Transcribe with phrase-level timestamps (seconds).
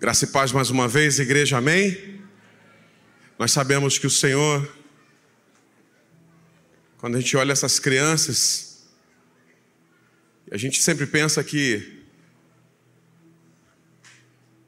[0.00, 2.22] Graça e paz mais uma vez, igreja, amém?
[3.38, 4.74] Nós sabemos que o Senhor,
[6.96, 8.88] quando a gente olha essas crianças,
[10.50, 12.02] a gente sempre pensa que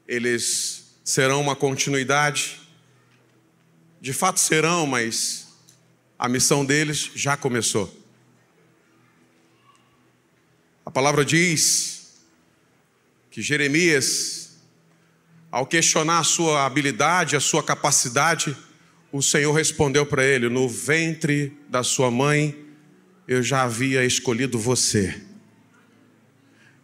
[0.07, 2.61] eles serão uma continuidade,
[3.99, 5.47] de fato serão, mas
[6.19, 7.91] a missão deles já começou.
[10.85, 12.21] A palavra diz
[13.31, 14.42] que Jeremias
[15.53, 18.57] ao questionar a sua habilidade, a sua capacidade,
[19.11, 22.57] o Senhor respondeu para ele: No ventre da sua mãe
[23.27, 25.21] eu já havia escolhido você.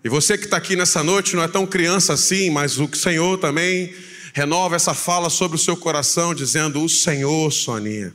[0.04, 3.40] E você que está aqui nessa noite não é tão criança assim, mas o Senhor
[3.40, 3.92] também
[4.36, 8.14] renova essa fala sobre o seu coração, dizendo: O Senhor, Soninha,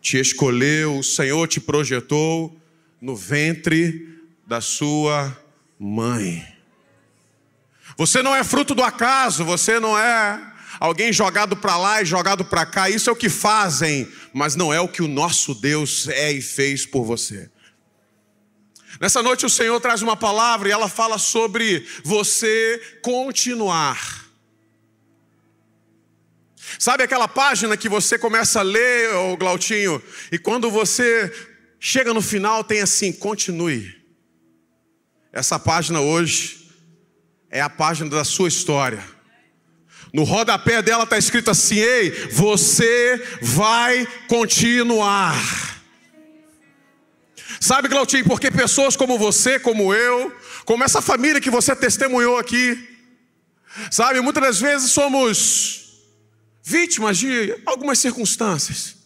[0.00, 2.58] te escolheu, o Senhor te projetou
[2.98, 4.08] no ventre
[4.46, 5.36] da sua
[5.78, 6.42] mãe.
[7.96, 12.44] Você não é fruto do acaso, você não é alguém jogado para lá e jogado
[12.44, 12.88] para cá.
[12.88, 16.42] Isso é o que fazem, mas não é o que o nosso Deus é e
[16.42, 17.50] fez por você.
[19.00, 24.22] Nessa noite o Senhor traz uma palavra e ela fala sobre você continuar.
[26.78, 31.32] Sabe aquela página que você começa a ler, ô Glautinho, e quando você
[31.78, 34.00] chega no final tem assim, continue.
[35.32, 36.61] Essa página hoje
[37.52, 39.04] é a página da sua história.
[40.12, 45.36] No rodapé dela está escrito assim: Ei, você vai continuar.
[47.60, 52.88] Sabe, Glautinho, porque pessoas como você, como eu, como essa família que você testemunhou aqui,
[53.90, 56.02] sabe, muitas das vezes somos
[56.64, 58.96] vítimas de algumas circunstâncias.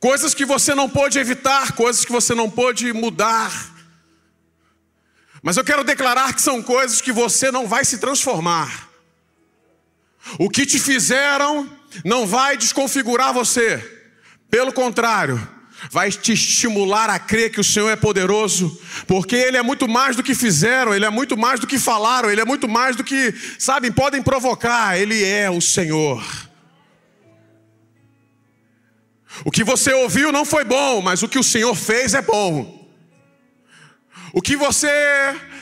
[0.00, 3.71] Coisas que você não pôde evitar, coisas que você não pôde mudar.
[5.42, 8.88] Mas eu quero declarar que são coisas que você não vai se transformar.
[10.38, 11.68] O que te fizeram
[12.04, 13.82] não vai desconfigurar você.
[14.48, 15.40] Pelo contrário,
[15.90, 20.14] vai te estimular a crer que o Senhor é poderoso, porque Ele é muito mais
[20.14, 23.02] do que fizeram, Ele é muito mais do que falaram, Ele é muito mais do
[23.02, 26.22] que, sabem, podem provocar, Ele é o Senhor.
[29.44, 32.81] O que você ouviu não foi bom, mas o que o Senhor fez é bom.
[34.32, 34.88] O que você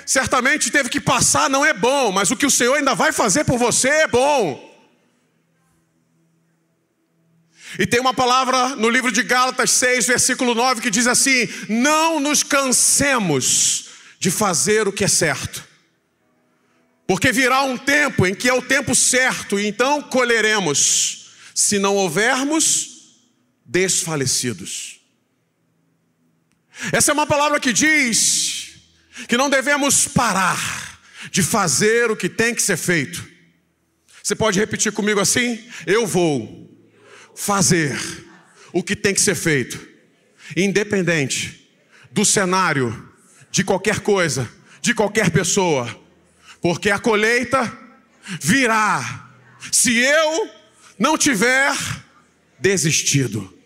[0.07, 3.45] certamente teve que passar não é bom, mas o que o Senhor ainda vai fazer
[3.45, 4.69] por você é bom.
[7.79, 12.21] E tem uma palavra no livro de Gálatas 6, versículo 9, que diz assim: Não
[12.21, 15.65] nos cansemos de fazer o que é certo,
[17.07, 21.97] porque virá um tempo em que é o tempo certo, e então colheremos, se não
[21.97, 23.19] houvermos
[23.65, 25.01] desfalecidos.
[26.93, 28.60] Essa é uma palavra que diz
[29.29, 31.01] que não devemos parar
[31.31, 33.29] de fazer o que tem que ser feito.
[34.23, 35.63] Você pode repetir comigo assim?
[35.87, 36.71] Eu vou
[37.35, 37.99] fazer
[38.73, 39.81] o que tem que ser feito,
[40.57, 41.69] independente
[42.11, 43.09] do cenário,
[43.51, 44.49] de qualquer coisa,
[44.81, 45.89] de qualquer pessoa,
[46.61, 47.77] porque a colheita
[48.41, 49.31] virá
[49.73, 50.51] se eu
[50.99, 51.75] não tiver
[52.59, 53.60] desistido.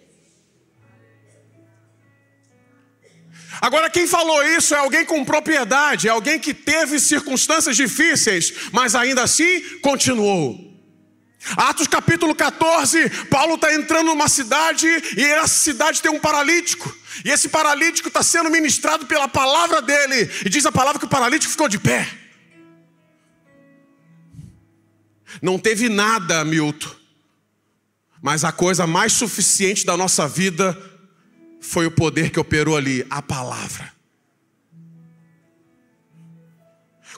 [3.65, 8.95] Agora, quem falou isso é alguém com propriedade, é alguém que teve circunstâncias difíceis, mas
[8.95, 10.71] ainda assim continuou.
[11.57, 14.87] Atos capítulo 14, Paulo está entrando numa cidade
[15.17, 16.95] e essa cidade tem um paralítico.
[17.25, 20.31] E esse paralítico está sendo ministrado pela palavra dele.
[20.45, 22.07] E diz a palavra que o paralítico ficou de pé.
[25.41, 26.95] Não teve nada, Milton.
[28.21, 30.79] Mas a coisa mais suficiente da nossa vida
[31.65, 33.93] foi o poder que operou ali, a palavra.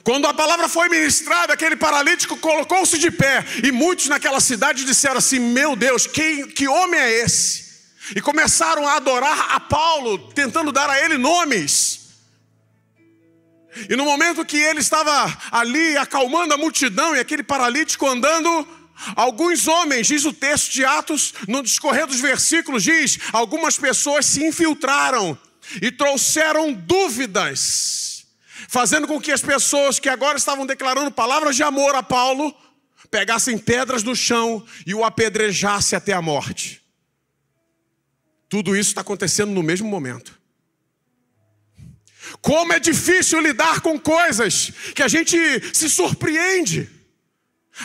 [0.03, 5.17] Quando a palavra foi ministrada, aquele paralítico colocou-se de pé, e muitos naquela cidade disseram
[5.17, 7.67] assim: Meu Deus, quem, que homem é esse?
[8.15, 12.07] E começaram a adorar a Paulo, tentando dar a ele nomes.
[13.89, 18.65] E no momento que ele estava ali acalmando a multidão, e aquele paralítico andando,
[19.15, 24.43] Alguns homens, diz o texto de Atos, no discorrer dos versículos, diz: algumas pessoas se
[24.43, 25.37] infiltraram
[25.81, 28.25] e trouxeram dúvidas,
[28.67, 32.55] fazendo com que as pessoas que agora estavam declarando palavras de amor a Paulo
[33.11, 36.81] pegassem pedras no chão e o apedrejassem até a morte.
[38.49, 40.37] Tudo isso está acontecendo no mesmo momento.
[42.41, 45.37] Como é difícil lidar com coisas que a gente
[45.73, 46.96] se surpreende.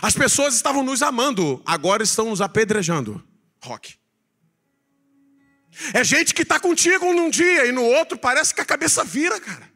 [0.01, 3.23] As pessoas estavam nos amando, agora estão nos apedrejando.
[3.63, 3.95] Rock.
[5.93, 9.41] É gente que está contigo num dia e no outro parece que a cabeça vira,
[9.41, 9.71] cara.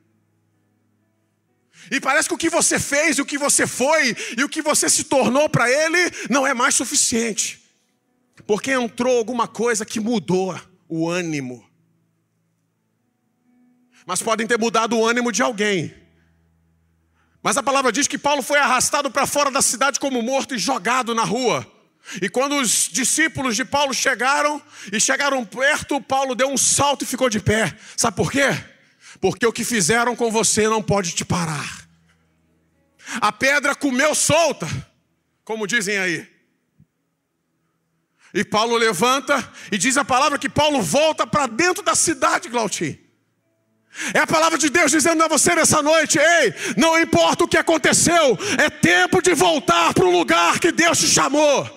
[1.90, 4.88] E parece que o que você fez, o que você foi e o que você
[4.88, 7.62] se tornou para ele não é mais suficiente.
[8.46, 10.58] Porque entrou alguma coisa que mudou
[10.88, 11.64] o ânimo.
[14.04, 15.94] Mas podem ter mudado o ânimo de alguém.
[17.46, 20.58] Mas a palavra diz que Paulo foi arrastado para fora da cidade como morto e
[20.58, 21.64] jogado na rua.
[22.20, 24.60] E quando os discípulos de Paulo chegaram
[24.92, 27.72] e chegaram perto, Paulo deu um salto e ficou de pé.
[27.96, 28.48] Sabe por quê?
[29.20, 31.86] Porque o que fizeram com você não pode te parar.
[33.20, 34.66] A pedra comeu solta,
[35.44, 36.28] como dizem aí.
[38.34, 43.05] E Paulo levanta e diz a palavra que Paulo volta para dentro da cidade, Glautim.
[44.12, 47.56] É a palavra de Deus dizendo a você nessa noite: ei, não importa o que
[47.56, 51.68] aconteceu, é tempo de voltar para o lugar que Deus te chamou.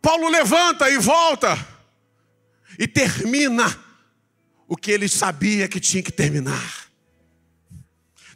[0.00, 1.56] Paulo levanta e volta
[2.78, 3.74] e termina
[4.68, 6.84] o que ele sabia que tinha que terminar.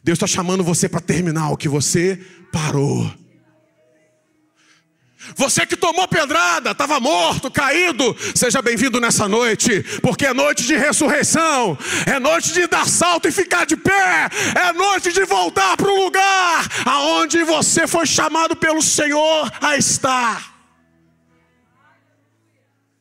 [0.02, 2.16] Deus está chamando você para terminar o que você
[2.50, 3.12] parou.
[5.34, 10.76] Você que tomou pedrada, estava morto, caído, seja bem-vindo nessa noite, porque é noite de
[10.76, 11.76] ressurreição,
[12.06, 16.04] é noite de dar salto e ficar de pé, é noite de voltar para o
[16.04, 20.54] lugar aonde você foi chamado pelo Senhor a estar.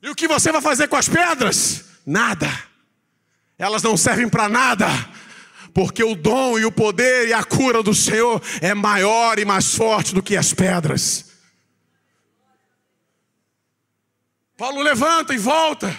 [0.01, 1.85] E o que você vai fazer com as pedras?
[2.05, 2.49] Nada.
[3.59, 4.87] Elas não servem para nada.
[5.73, 9.75] Porque o dom e o poder e a cura do Senhor é maior e mais
[9.75, 11.26] forte do que as pedras.
[14.57, 15.95] Paulo levanta e volta.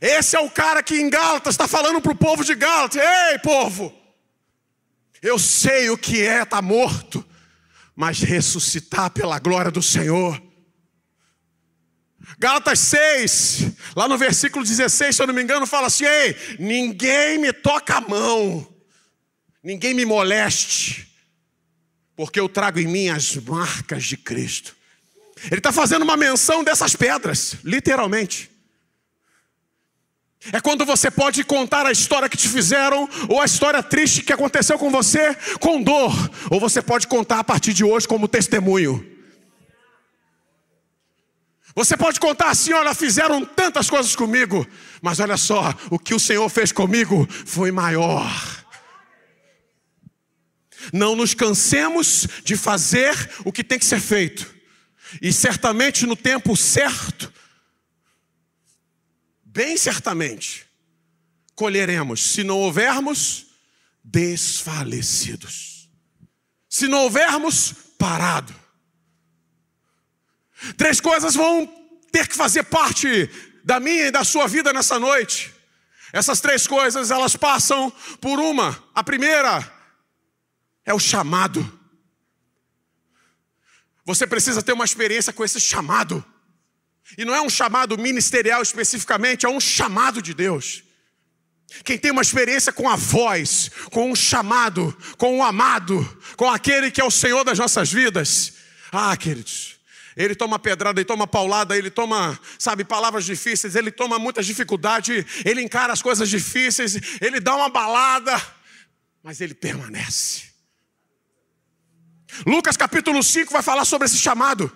[0.00, 3.38] Esse é o cara que em Gálatas está falando para o povo de Gálatas: Ei,
[3.38, 3.92] povo,
[5.22, 7.24] eu sei o que é estar tá morto,
[7.94, 10.40] mas ressuscitar pela glória do Senhor
[12.38, 17.38] Gálatas 6, lá no versículo 16, se eu não me engano, fala assim: Ei, ninguém
[17.38, 18.66] me toca a mão,
[19.62, 21.08] ninguém me moleste,
[22.14, 24.76] porque eu trago em mim as marcas de Cristo.
[25.44, 28.50] Ele está fazendo uma menção dessas pedras, literalmente.
[30.52, 34.32] É quando você pode contar a história que te fizeram, ou a história triste que
[34.32, 36.12] aconteceu com você, com dor,
[36.50, 39.14] ou você pode contar a partir de hoje como testemunho.
[41.74, 44.66] Você pode contar assim: olha, fizeram tantas coisas comigo,
[45.02, 48.64] mas olha só, o que o Senhor fez comigo foi maior.
[50.92, 54.55] Não nos cansemos de fazer o que tem que ser feito,
[55.20, 57.32] e certamente no tempo certo,
[59.44, 60.66] bem certamente,
[61.54, 63.46] colheremos, se não houvermos
[64.04, 65.90] desfalecidos,
[66.68, 68.54] se não houvermos parado.
[70.76, 71.66] Três coisas vão
[72.12, 73.30] ter que fazer parte
[73.64, 75.52] da minha e da sua vida nessa noite.
[76.12, 78.82] Essas três coisas, elas passam por uma.
[78.94, 79.72] A primeira
[80.84, 81.60] é o chamado.
[84.06, 86.24] Você precisa ter uma experiência com esse chamado.
[87.18, 90.84] E não é um chamado ministerial especificamente, é um chamado de Deus.
[91.84, 96.48] Quem tem uma experiência com a voz, com um chamado, com o um amado, com
[96.48, 98.52] aquele que é o Senhor das nossas vidas.
[98.92, 99.76] Ah, queridos,
[100.16, 105.26] ele toma pedrada, ele toma paulada, ele toma, sabe, palavras difíceis, ele toma muitas dificuldades,
[105.44, 108.40] ele encara as coisas difíceis, ele dá uma balada,
[109.22, 110.55] mas ele permanece.
[112.46, 114.70] Lucas capítulo 5 vai falar sobre esse chamado.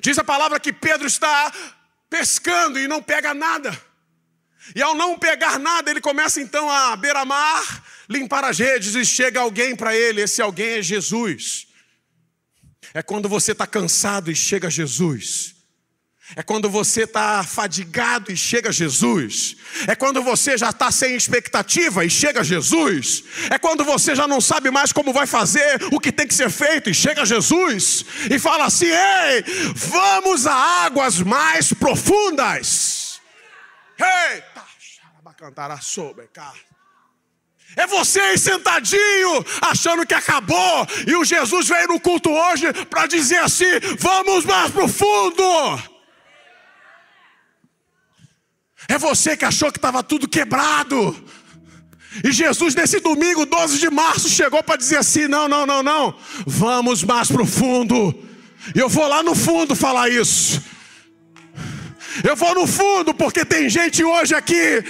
[0.00, 1.52] Diz a palavra que Pedro está
[2.08, 3.80] pescando e não pega nada.
[4.74, 9.40] E ao não pegar nada, ele começa então a beira-mar, limpar as redes e chega
[9.40, 10.20] alguém para ele.
[10.20, 11.66] Esse alguém é Jesus.
[12.92, 15.54] É quando você está cansado e chega Jesus.
[16.36, 19.56] É quando você está fadigado e chega Jesus.
[19.88, 23.24] É quando você já está sem expectativa e chega Jesus.
[23.50, 26.50] É quando você já não sabe mais como vai fazer o que tem que ser
[26.50, 28.04] feito e chega Jesus.
[28.30, 29.44] E fala assim: ei,
[29.74, 33.20] vamos a águas mais profundas.
[33.98, 34.64] Eita,
[35.80, 36.70] sobre, cara.
[37.76, 43.06] É você aí sentadinho, achando que acabou, e o Jesus veio no culto hoje para
[43.06, 45.44] dizer assim: vamos mais profundo.
[48.88, 51.16] É você que achou que estava tudo quebrado.
[52.24, 56.14] E Jesus, nesse domingo, 12 de março, chegou para dizer assim: não, não, não, não,
[56.46, 58.14] vamos mais profundo.
[58.74, 60.60] E eu vou lá no fundo falar isso.
[62.24, 64.82] Eu vou no fundo, porque tem gente hoje aqui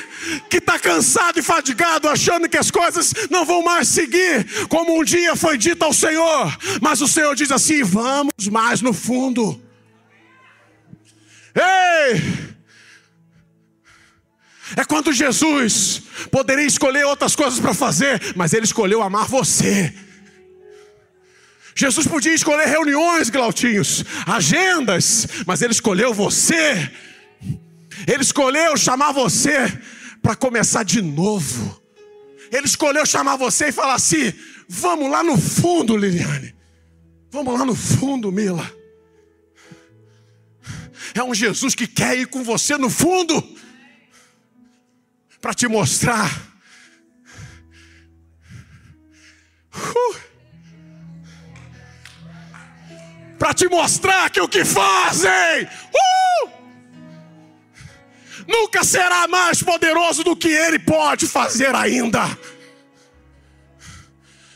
[0.49, 5.04] que está cansado e fadigado, achando que as coisas não vão mais seguir como um
[5.04, 6.56] dia foi dito ao Senhor.
[6.80, 9.61] Mas o Senhor diz assim: vamos mais no fundo.
[11.54, 12.50] Ei!
[14.76, 19.92] É quando Jesus poderia escolher outras coisas para fazer, mas ele escolheu amar você.
[21.74, 26.90] Jesus podia escolher reuniões, Glautinhos, agendas, mas ele escolheu você.
[28.06, 29.66] Ele escolheu chamar você
[30.22, 31.80] para começar de novo.
[32.52, 34.32] Ele escolheu chamar você e falar assim:
[34.68, 36.54] vamos lá no fundo, Liliane.
[37.30, 38.70] Vamos lá no fundo, Mila.
[41.14, 43.42] É um Jesus que quer ir com você no fundo
[45.40, 46.30] para te mostrar.
[49.75, 50.16] Uh,
[53.38, 56.50] para te mostrar que o que fazem uh,
[58.47, 62.20] nunca será mais poderoso do que Ele pode fazer ainda.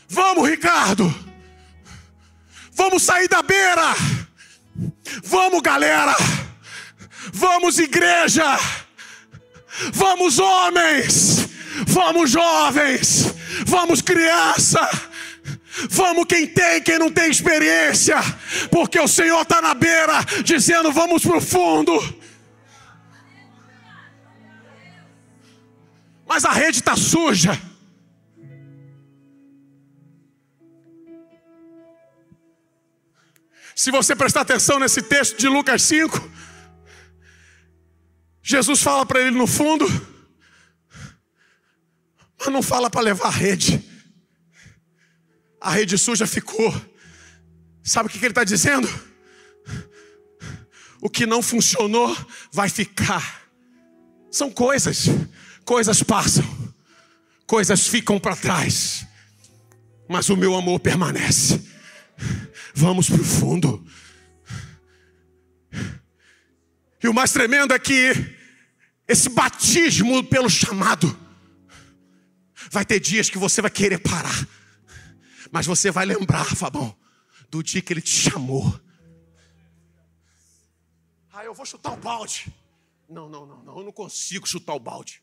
[0.07, 1.13] Vamos, Ricardo.
[2.71, 3.95] Vamos sair da beira.
[5.23, 6.15] Vamos, galera.
[7.33, 8.84] Vamos, igreja.
[9.93, 11.49] Vamos, homens.
[11.87, 13.33] Vamos, jovens.
[13.65, 14.79] Vamos, criança.
[15.89, 18.17] Vamos, quem tem, quem não tem experiência.
[18.71, 21.93] Porque o Senhor está na beira, dizendo: vamos para o fundo.
[26.25, 27.59] Mas a rede está suja.
[33.75, 36.31] Se você prestar atenção nesse texto de Lucas 5,
[38.47, 39.87] Jesus fala para ele no fundo,
[42.39, 43.83] mas não fala para levar a rede.
[45.59, 46.71] A rede suja ficou.
[47.83, 48.87] Sabe o que ele está dizendo?
[51.01, 52.15] O que não funcionou
[52.51, 53.49] vai ficar.
[54.29, 55.05] São coisas,
[55.65, 56.45] coisas passam,
[57.47, 59.07] coisas ficam para trás,
[60.07, 61.67] mas o meu amor permanece.
[62.75, 63.83] Vamos para o fundo.
[67.03, 68.34] E o mais tremendo é que
[69.07, 71.17] esse batismo pelo chamado
[72.71, 74.47] vai ter dias que você vai querer parar,
[75.51, 76.95] mas você vai lembrar, Fabão,
[77.49, 78.79] do dia que ele te chamou.
[81.31, 82.53] Ah, eu vou chutar o balde.
[83.07, 85.21] Não, não, não, não, eu não consigo chutar o balde.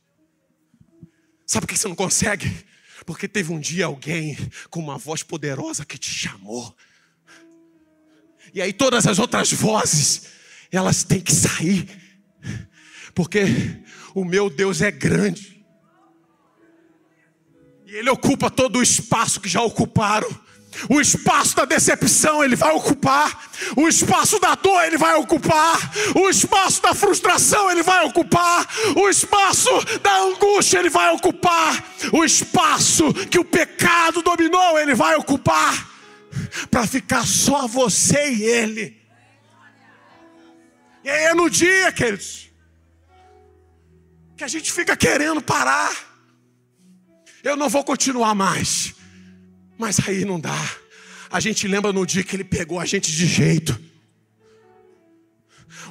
[1.47, 2.65] Sabe por que você não consegue?
[3.05, 4.37] Porque teve um dia alguém
[4.71, 6.75] com uma voz poderosa que te chamou.
[8.55, 10.29] E aí todas as outras vozes,
[10.71, 12.02] elas têm que sair.
[13.15, 13.45] Porque
[14.15, 15.65] o meu Deus é grande.
[17.87, 20.29] E Ele ocupa todo o espaço que já ocuparam.
[20.89, 25.79] O espaço da decepção ele vai ocupar, o espaço da dor ele vai ocupar,
[26.15, 28.67] o espaço da frustração ele vai ocupar,
[28.97, 35.15] o espaço da angústia ele vai ocupar, o espaço que o pecado dominou ele vai
[35.17, 35.91] ocupar
[36.71, 39.03] para ficar só você e ele.
[41.05, 42.52] E aí é no dia, queridos,
[44.43, 45.93] que a gente fica querendo parar.
[47.45, 48.93] Eu não vou continuar mais.
[49.79, 50.59] Mas aí não dá.
[51.31, 53.81] A gente lembra no dia que ele pegou a gente de jeito.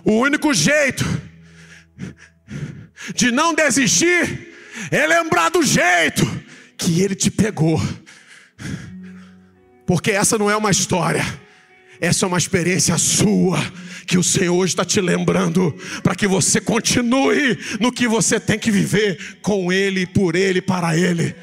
[0.03, 1.05] O único jeito
[3.15, 4.53] de não desistir
[4.91, 6.25] é lembrar do jeito
[6.77, 7.79] que ele te pegou.
[9.87, 11.23] Porque essa não é uma história,
[12.01, 13.59] essa é uma experiência sua.
[14.11, 18.69] Que o Senhor está te lembrando, para que você continue no que você tem que
[18.69, 21.33] viver com Ele, por Ele, para Ele.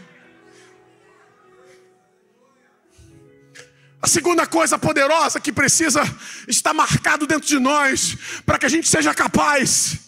[4.02, 6.02] A segunda coisa poderosa que precisa
[6.46, 10.00] estar marcado dentro de nós, para que a gente seja capaz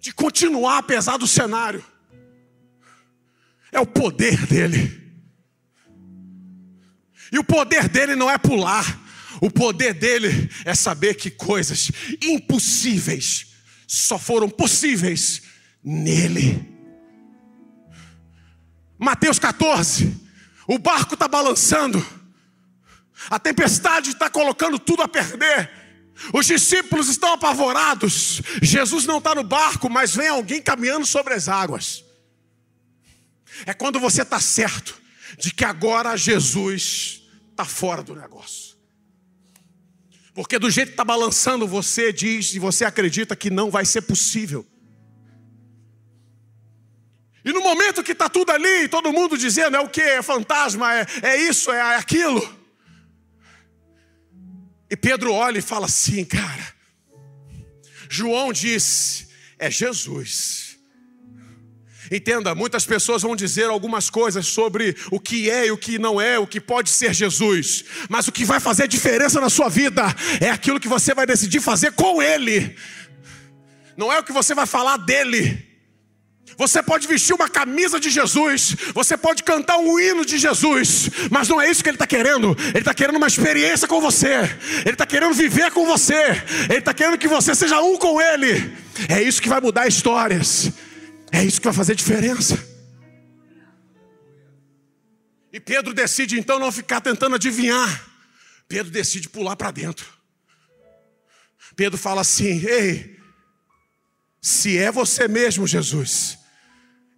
[0.00, 1.82] de continuar apesar do cenário,
[3.72, 5.02] é o poder dEle.
[7.32, 9.02] E o poder dele não é pular,
[9.44, 13.48] o poder dele é saber que coisas impossíveis
[13.86, 15.42] só foram possíveis
[15.84, 16.66] nele.
[18.98, 20.18] Mateus 14,
[20.66, 22.02] o barco está balançando,
[23.28, 25.70] a tempestade está colocando tudo a perder.
[26.32, 28.40] Os discípulos estão apavorados.
[28.62, 32.02] Jesus não está no barco, mas vem alguém caminhando sobre as águas.
[33.66, 34.98] É quando você está certo
[35.38, 38.73] de que agora Jesus está fora do negócio.
[40.34, 44.02] Porque do jeito que está balançando, você diz e você acredita que não vai ser
[44.02, 44.66] possível.
[47.44, 50.00] E no momento que está tudo ali, todo mundo dizendo é o que?
[50.00, 52.42] É fantasma, é, é isso, é aquilo.
[54.90, 56.74] E Pedro olha e fala assim, cara.
[58.08, 60.63] João disse: é Jesus.
[62.10, 66.20] Entenda, muitas pessoas vão dizer algumas coisas sobre o que é e o que não
[66.20, 70.02] é, o que pode ser Jesus, mas o que vai fazer diferença na sua vida
[70.40, 72.76] é aquilo que você vai decidir fazer com Ele.
[73.96, 75.74] não é o que você vai falar dele.
[76.56, 81.48] Você pode vestir uma camisa de Jesus, você pode cantar um hino de Jesus, mas
[81.48, 82.56] não é isso que Ele está querendo.
[82.68, 84.34] Ele está querendo uma experiência com você,
[84.84, 88.72] Ele está querendo viver com você, Ele está querendo que você seja um com Ele.
[89.08, 90.70] É isso que vai mudar histórias,
[91.34, 92.56] é isso que vai fazer diferença.
[95.52, 98.10] E Pedro decide então não ficar tentando adivinhar,
[98.68, 100.06] Pedro decide pular para dentro.
[101.74, 103.18] Pedro fala assim: Ei,
[104.40, 106.38] se é você mesmo, Jesus.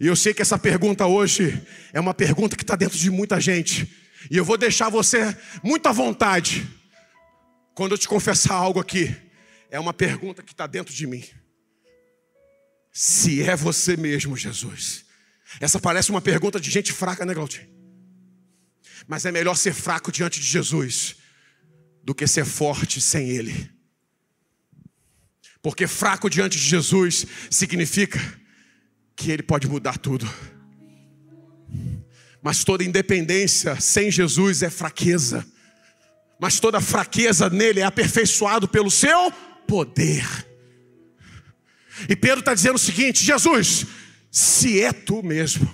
[0.00, 3.38] E eu sei que essa pergunta hoje é uma pergunta que está dentro de muita
[3.40, 3.94] gente.
[4.30, 6.66] E eu vou deixar você muito à vontade.
[7.74, 9.14] Quando eu te confessar algo aqui,
[9.70, 11.24] é uma pergunta que está dentro de mim.
[12.98, 15.04] Se é você mesmo, Jesus.
[15.60, 17.68] Essa parece uma pergunta de gente fraca, né, Claudinho?
[19.06, 21.16] Mas é melhor ser fraco diante de Jesus
[22.02, 23.70] do que ser forte sem Ele.
[25.60, 28.18] Porque fraco diante de Jesus significa
[29.14, 30.26] que Ele pode mudar tudo.
[32.40, 35.46] Mas toda independência sem Jesus é fraqueza.
[36.40, 39.30] Mas toda fraqueza nele é aperfeiçoado pelo seu
[39.68, 40.24] poder.
[42.08, 43.86] E Pedro está dizendo o seguinte: Jesus,
[44.30, 45.68] se é tu mesmo,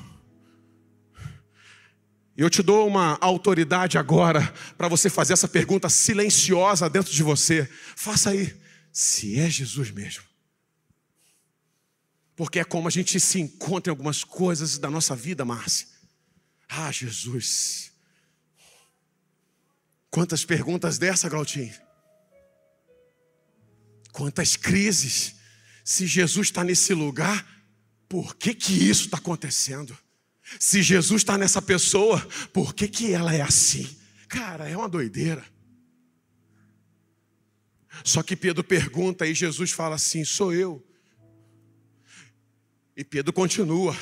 [2.37, 7.69] eu te dou uma autoridade agora para você fazer essa pergunta silenciosa dentro de você.
[7.97, 8.55] Faça aí
[8.93, 10.25] se é Jesus mesmo.
[12.35, 15.87] Porque é como a gente se encontra em algumas coisas da nossa vida, Márcia.
[16.69, 17.93] Ah, Jesus.
[20.11, 21.75] Quantas perguntas dessa, Glautinho?
[24.11, 25.35] Quantas crises.
[25.85, 27.47] Se Jesus está nesse lugar,
[28.09, 29.97] por que que isso está acontecendo?
[30.59, 32.21] Se Jesus está nessa pessoa,
[32.53, 33.97] por que que ela é assim?
[34.29, 35.45] Cara, é uma doideira.
[38.05, 40.85] Só que Pedro pergunta e Jesus fala assim: sou eu.
[42.97, 43.97] E Pedro continua.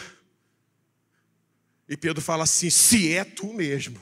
[1.89, 4.01] E Pedro fala assim: se é tu mesmo,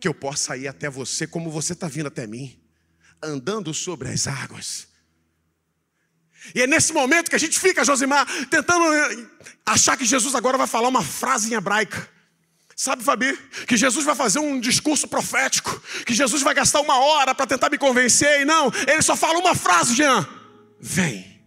[0.00, 2.58] que eu possa ir até você como você está vindo até mim,
[3.22, 4.89] andando sobre as águas.
[6.54, 8.84] E é nesse momento que a gente fica, Josimar, tentando
[9.64, 12.08] achar que Jesus agora vai falar uma frase em hebraica.
[12.80, 17.34] Sabe, Fabi, que Jesus vai fazer um discurso profético, que Jesus vai gastar uma hora
[17.34, 20.26] para tentar me convencer, e não, ele só fala uma frase, Jean:
[20.80, 21.44] vem.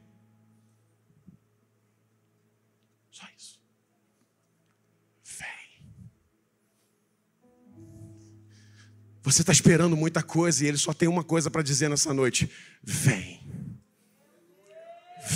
[3.09, 3.59] Só isso.
[5.23, 5.81] Vem.
[9.23, 12.47] Você está esperando muita coisa e ele só tem uma coisa para dizer nessa noite:
[12.83, 13.42] vem.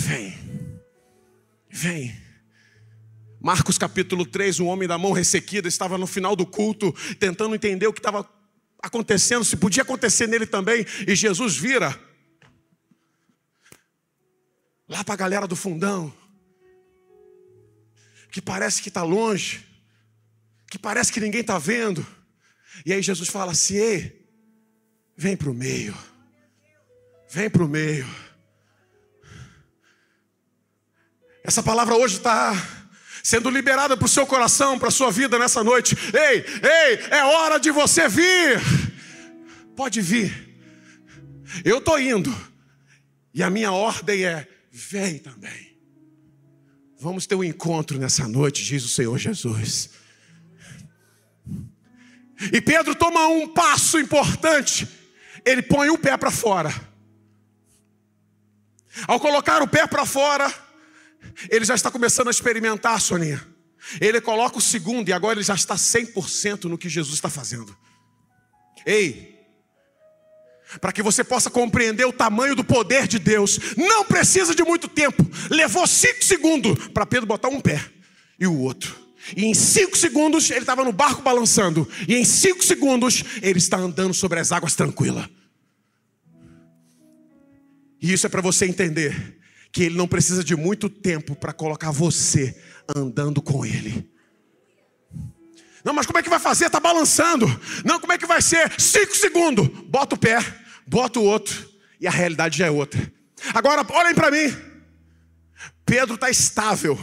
[0.08, 0.34] Vem.
[1.68, 2.16] Vem.
[3.38, 7.86] Marcos capítulo 3, um homem da mão ressequida estava no final do culto, tentando entender
[7.86, 8.26] o que estava
[8.82, 12.00] acontecendo, se podia acontecer nele também, e Jesus vira
[14.88, 16.10] lá para a galera do fundão,
[18.32, 19.62] que parece que está longe,
[20.70, 22.04] que parece que ninguém está vendo,
[22.86, 24.26] e aí Jesus fala assim: Ei,
[25.14, 25.94] vem para o meio,
[27.30, 28.27] vem para o meio.
[31.48, 32.52] Essa palavra hoje está
[33.22, 35.96] sendo liberada para o seu coração, para a sua vida nessa noite.
[36.12, 38.60] Ei, ei, é hora de você vir.
[39.74, 40.60] Pode vir.
[41.64, 42.30] Eu estou indo.
[43.32, 45.74] E a minha ordem é: vem também.
[47.00, 49.88] Vamos ter um encontro nessa noite, diz o Senhor Jesus.
[52.52, 54.86] E Pedro toma um passo importante.
[55.46, 56.70] Ele põe o pé para fora.
[59.06, 60.67] Ao colocar o pé para fora,
[61.50, 63.46] ele já está começando a experimentar, Soninha.
[64.00, 67.76] Ele coloca o segundo e agora ele já está 100% no que Jesus está fazendo.
[68.84, 69.38] Ei,
[70.80, 74.88] para que você possa compreender o tamanho do poder de Deus, não precisa de muito
[74.88, 75.26] tempo.
[75.50, 77.82] Levou cinco segundos para Pedro botar um pé
[78.38, 78.94] e o outro.
[79.36, 81.88] E em cinco segundos ele estava no barco balançando.
[82.06, 85.28] E em cinco segundos ele está andando sobre as águas tranquila.
[88.00, 89.37] E isso é para você entender
[89.72, 92.60] que Ele não precisa de muito tempo para colocar você
[92.94, 94.10] andando com Ele.
[95.84, 96.66] Não, mas como é que vai fazer?
[96.66, 97.46] Está balançando.
[97.84, 98.72] Não, como é que vai ser?
[98.80, 99.68] Cinco segundos.
[99.86, 100.38] Bota o pé,
[100.86, 101.68] bota o outro,
[102.00, 103.12] e a realidade já é outra.
[103.54, 104.54] Agora, olhem para mim.
[105.86, 106.98] Pedro está estável,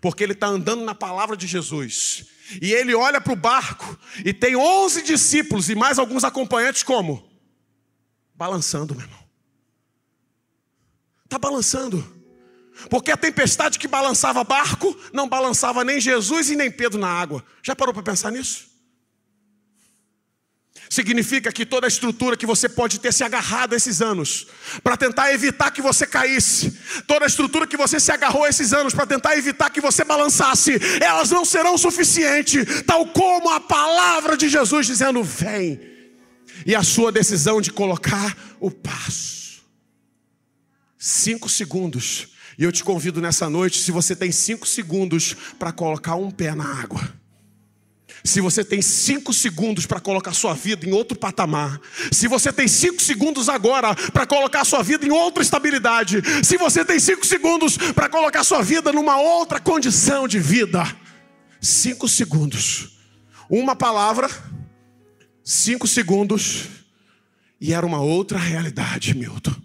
[0.00, 2.24] porque ele está andando na palavra de Jesus.
[2.60, 7.30] E ele olha para o barco e tem onze discípulos e mais alguns acompanhantes como?
[8.34, 9.21] Balançando, meu irmão.
[11.32, 12.04] Está balançando.
[12.90, 17.42] Porque a tempestade que balançava barco não balançava nem Jesus e nem Pedro na água.
[17.62, 18.70] Já parou para pensar nisso?
[20.90, 24.46] significa que toda a estrutura que você pode ter se agarrado esses anos,
[24.84, 28.92] para tentar evitar que você caísse, toda a estrutura que você se agarrou esses anos
[28.92, 34.50] para tentar evitar que você balançasse, elas não serão suficientes, tal como a palavra de
[34.50, 35.80] Jesus dizendo: vem,
[36.66, 39.31] e a sua decisão de colocar o passo.
[41.04, 46.14] Cinco segundos, e eu te convido nessa noite, se você tem cinco segundos para colocar
[46.14, 47.12] um pé na água.
[48.22, 51.80] Se você tem cinco segundos para colocar sua vida em outro patamar,
[52.12, 56.84] se você tem cinco segundos agora para colocar sua vida em outra estabilidade, se você
[56.84, 60.84] tem cinco segundos para colocar sua vida numa outra condição de vida,
[61.60, 62.96] cinco segundos,
[63.50, 64.30] uma palavra,
[65.42, 66.68] cinco segundos,
[67.60, 69.61] e era uma outra realidade, Milton.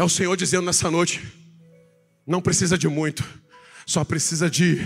[0.00, 1.20] É o Senhor dizendo nessa noite:
[2.26, 3.22] não precisa de muito,
[3.84, 4.80] só precisa de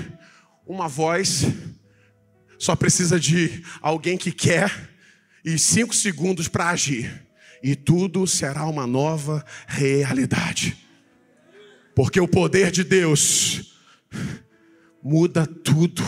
[0.66, 1.44] uma voz
[2.58, 4.90] só precisa de alguém que quer
[5.44, 7.24] e cinco segundos para agir,
[7.62, 10.76] e tudo será uma nova realidade,
[11.94, 13.78] porque o poder de Deus
[15.00, 16.02] muda tudo.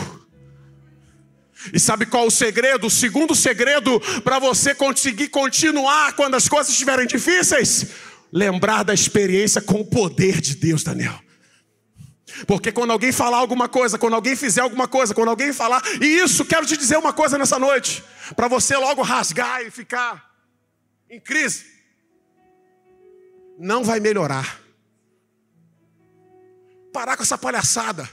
[1.71, 2.87] E sabe qual o segredo?
[2.87, 7.87] O segundo segredo para você conseguir continuar quando as coisas estiverem difíceis?
[8.31, 11.19] Lembrar da experiência com o poder de Deus, Daniel.
[12.45, 16.05] Porque quando alguém falar alguma coisa, quando alguém fizer alguma coisa, quando alguém falar, e
[16.05, 18.03] isso, quero te dizer uma coisa nessa noite,
[18.35, 20.35] para você logo rasgar e ficar
[21.09, 21.65] em crise,
[23.57, 24.59] não vai melhorar.
[26.93, 28.07] Parar com essa palhaçada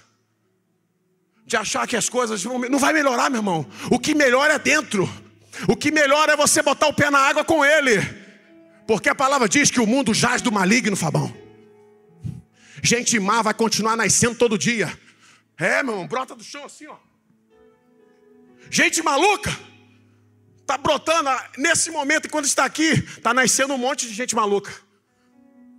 [1.47, 3.67] de achar que as coisas vão, não vai melhorar, meu irmão.
[3.91, 5.09] O que melhora é dentro.
[5.69, 8.24] O que melhora é você botar o pé na água com ele.
[8.87, 11.35] Porque a palavra diz que o mundo jaz do maligno, Fabão.
[12.83, 14.87] Gente má vai continuar nascendo todo dia.
[15.57, 16.97] É, meu irmão, brota do chão assim, ó.
[18.71, 19.57] Gente maluca.
[20.61, 24.73] Está brotando nesse momento, enquanto está aqui, está nascendo um monte de gente maluca.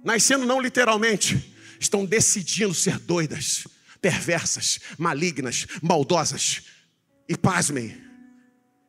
[0.03, 1.53] Nascendo não literalmente.
[1.79, 3.67] Estão decidindo ser doidas,
[4.01, 6.63] perversas, malignas, maldosas.
[7.27, 7.99] E pasmem,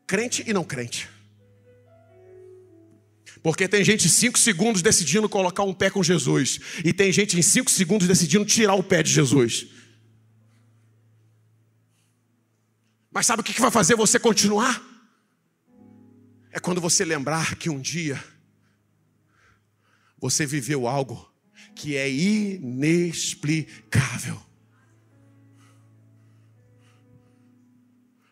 [0.07, 1.09] crente e não crente.
[3.47, 7.39] Porque tem gente em cinco segundos decidindo colocar um pé com Jesus, e tem gente
[7.39, 9.69] em cinco segundos decidindo tirar o pé de Jesus.
[13.09, 14.83] Mas sabe o que vai fazer você continuar?
[16.51, 18.21] É quando você lembrar que um dia
[20.19, 21.33] você viveu algo
[21.77, 24.45] que é inexplicável.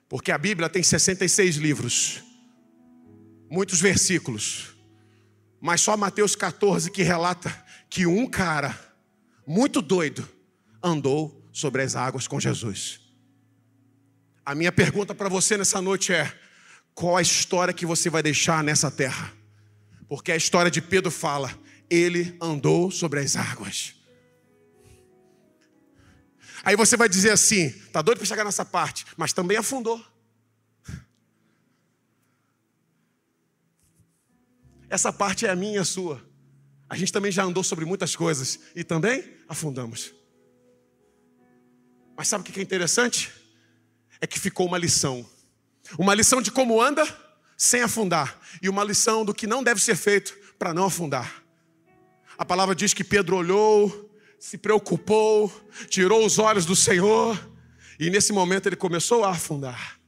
[0.08, 2.20] Porque a Bíblia tem 66 livros,
[3.48, 4.73] muitos versículos.
[5.64, 7.50] Mas só Mateus 14 que relata
[7.88, 8.78] que um cara
[9.46, 10.28] muito doido
[10.82, 13.00] andou sobre as águas com Jesus.
[14.44, 16.30] A minha pergunta para você nessa noite é:
[16.92, 19.32] qual a história que você vai deixar nessa terra?
[20.06, 21.50] Porque a história de Pedro fala:
[21.88, 23.94] ele andou sobre as águas.
[26.62, 29.98] Aí você vai dizer assim: tá doido para chegar nessa parte, mas também afundou.
[34.94, 36.24] Essa parte é a minha e a sua.
[36.88, 40.14] A gente também já andou sobre muitas coisas e também afundamos.
[42.16, 43.28] Mas sabe o que é interessante?
[44.20, 45.28] É que ficou uma lição.
[45.98, 47.04] Uma lição de como anda
[47.56, 48.40] sem afundar.
[48.62, 51.42] E uma lição do que não deve ser feito para não afundar.
[52.38, 55.52] A palavra diz que Pedro olhou, se preocupou,
[55.88, 57.36] tirou os olhos do Senhor.
[57.98, 59.98] E nesse momento ele começou a afundar.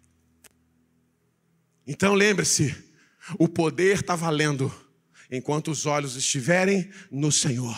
[1.85, 2.86] Então lembre-se,
[3.39, 4.73] o poder está valendo
[5.31, 7.77] enquanto os olhos estiverem no Senhor.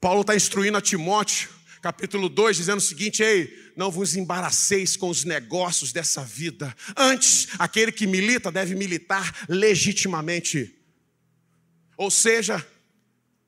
[0.00, 1.48] Paulo está instruindo a Timóteo,
[1.80, 6.74] capítulo 2, dizendo o seguinte: Ei, não vos embaraceis com os negócios dessa vida.
[6.96, 10.78] Antes, aquele que milita deve militar legitimamente.
[11.96, 12.64] Ou seja,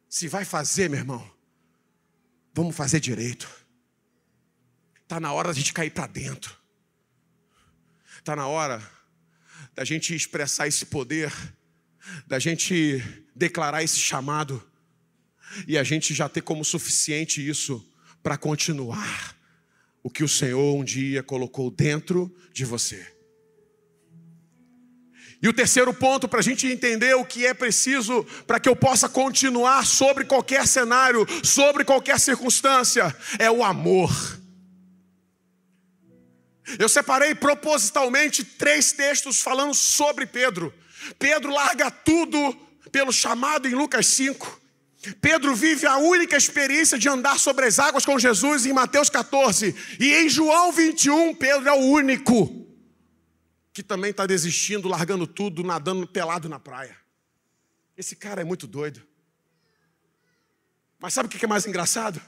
[0.08, 1.30] se vai fazer, meu irmão,
[2.54, 3.48] vamos fazer direito.
[5.02, 6.56] Está na hora da gente cair para dentro.
[8.18, 8.95] Está na hora
[9.76, 11.30] da gente expressar esse poder,
[12.26, 13.02] da gente
[13.34, 14.62] declarar esse chamado,
[15.68, 17.86] e a gente já ter como suficiente isso
[18.22, 19.36] para continuar
[20.02, 23.14] o que o Senhor um dia colocou dentro de você.
[25.42, 28.74] E o terceiro ponto, para a gente entender o que é preciso para que eu
[28.74, 34.10] possa continuar sobre qualquer cenário, sobre qualquer circunstância, é o amor.
[36.78, 40.74] Eu separei propositalmente três textos falando sobre Pedro.
[41.18, 42.52] Pedro larga tudo
[42.90, 44.60] pelo chamado em Lucas 5.
[45.20, 49.74] Pedro vive a única experiência de andar sobre as águas com Jesus em Mateus 14.
[50.00, 52.66] E em João 21, Pedro é o único
[53.72, 56.96] que também está desistindo, largando tudo, nadando pelado na praia.
[57.96, 59.02] Esse cara é muito doido.
[60.98, 62.20] Mas sabe o que é mais engraçado?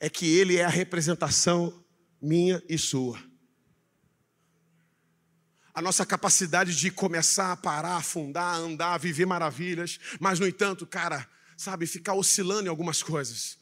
[0.00, 1.83] É que ele é a representação
[2.24, 3.18] minha e sua.
[5.74, 11.28] A nossa capacidade de começar a parar, afundar, andar, viver maravilhas, mas no entanto, cara,
[11.56, 13.58] sabe, ficar oscilando em algumas coisas.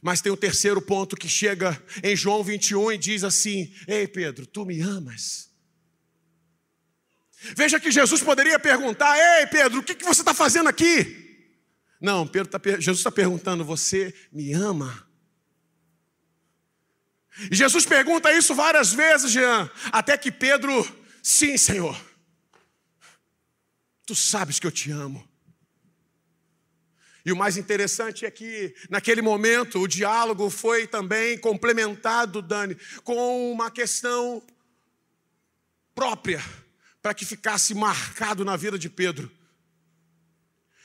[0.00, 4.46] Mas tem o terceiro ponto que chega em João 21 e diz assim: Ei Pedro,
[4.46, 5.50] tu me amas?
[7.56, 11.22] Veja que Jesus poderia perguntar: Ei Pedro, o que, que você está fazendo aqui?
[12.00, 15.06] Não, Pedro tá, Jesus está perguntando: Você me ama?
[17.50, 20.72] E Jesus pergunta isso várias vezes, Jean, até que Pedro,
[21.22, 21.98] sim, Senhor,
[24.06, 25.26] tu sabes que eu te amo.
[27.24, 33.50] E o mais interessante é que, naquele momento, o diálogo foi também complementado, Dani, com
[33.50, 34.42] uma questão
[35.94, 36.44] própria,
[37.00, 39.30] para que ficasse marcado na vida de Pedro.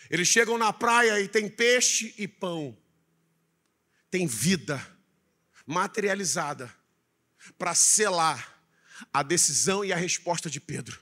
[0.10, 2.76] Eles chegam na praia e tem peixe e pão,
[4.10, 4.99] tem vida
[5.70, 6.74] materializada
[7.56, 8.60] para selar
[9.14, 11.00] a decisão e a resposta de Pedro.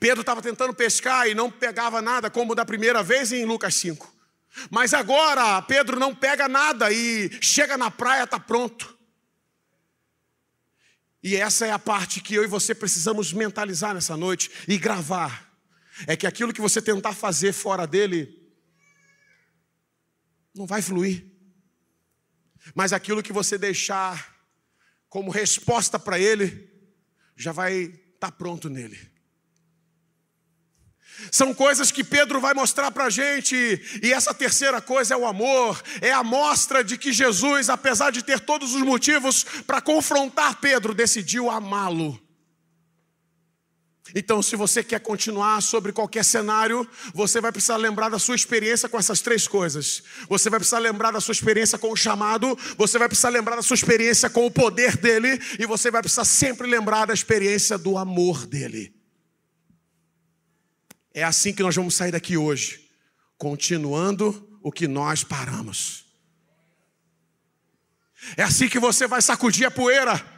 [0.00, 4.10] Pedro estava tentando pescar e não pegava nada, como da primeira vez em Lucas 5.
[4.70, 8.96] Mas agora Pedro não pega nada e chega na praia, está pronto.
[11.22, 15.52] E essa é a parte que eu e você precisamos mentalizar nessa noite e gravar.
[16.06, 18.50] É que aquilo que você tentar fazer fora dele
[20.54, 21.35] não vai fluir.
[22.74, 24.34] Mas aquilo que você deixar
[25.08, 26.70] como resposta para ele
[27.36, 28.98] já vai estar tá pronto nele.
[31.30, 33.56] São coisas que Pedro vai mostrar para a gente,
[34.02, 38.22] e essa terceira coisa é o amor, é a mostra de que Jesus, apesar de
[38.22, 42.20] ter todos os motivos para confrontar Pedro, decidiu amá-lo.
[44.14, 48.88] Então, se você quer continuar sobre qualquer cenário, você vai precisar lembrar da sua experiência
[48.88, 50.02] com essas três coisas.
[50.28, 53.62] Você vai precisar lembrar da sua experiência com o chamado, você vai precisar lembrar da
[53.62, 57.98] sua experiência com o poder dele, e você vai precisar sempre lembrar da experiência do
[57.98, 58.94] amor dele.
[61.12, 62.88] É assim que nós vamos sair daqui hoje,
[63.36, 66.04] continuando o que nós paramos.
[68.36, 70.35] É assim que você vai sacudir a poeira.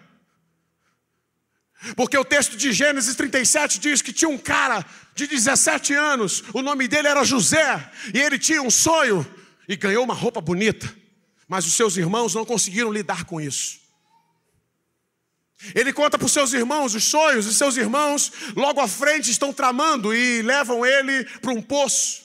[1.94, 6.62] Porque o texto de Gênesis 37 diz que tinha um cara de 17 anos, o
[6.62, 9.26] nome dele era José, e ele tinha um sonho
[9.68, 10.92] e ganhou uma roupa bonita,
[11.46, 13.78] mas os seus irmãos não conseguiram lidar com isso.
[15.74, 19.52] Ele conta para os seus irmãos os sonhos, e seus irmãos logo à frente estão
[19.52, 22.22] tramando e levam ele para um poço.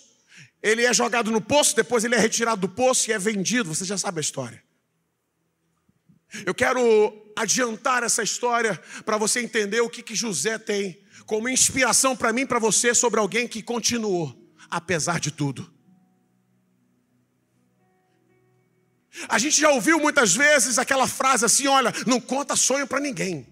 [0.62, 3.74] Ele é jogado no poço, depois ele é retirado do poço e é vendido.
[3.74, 4.64] Você já sabe a história.
[6.46, 6.82] Eu quero
[7.36, 12.42] adiantar essa história para você entender o que, que José tem como inspiração para mim
[12.42, 14.36] e para você sobre alguém que continuou,
[14.70, 15.72] apesar de tudo.
[19.30, 23.48] A gente já ouviu muitas vezes aquela frase assim: olha, não conta sonho para ninguém.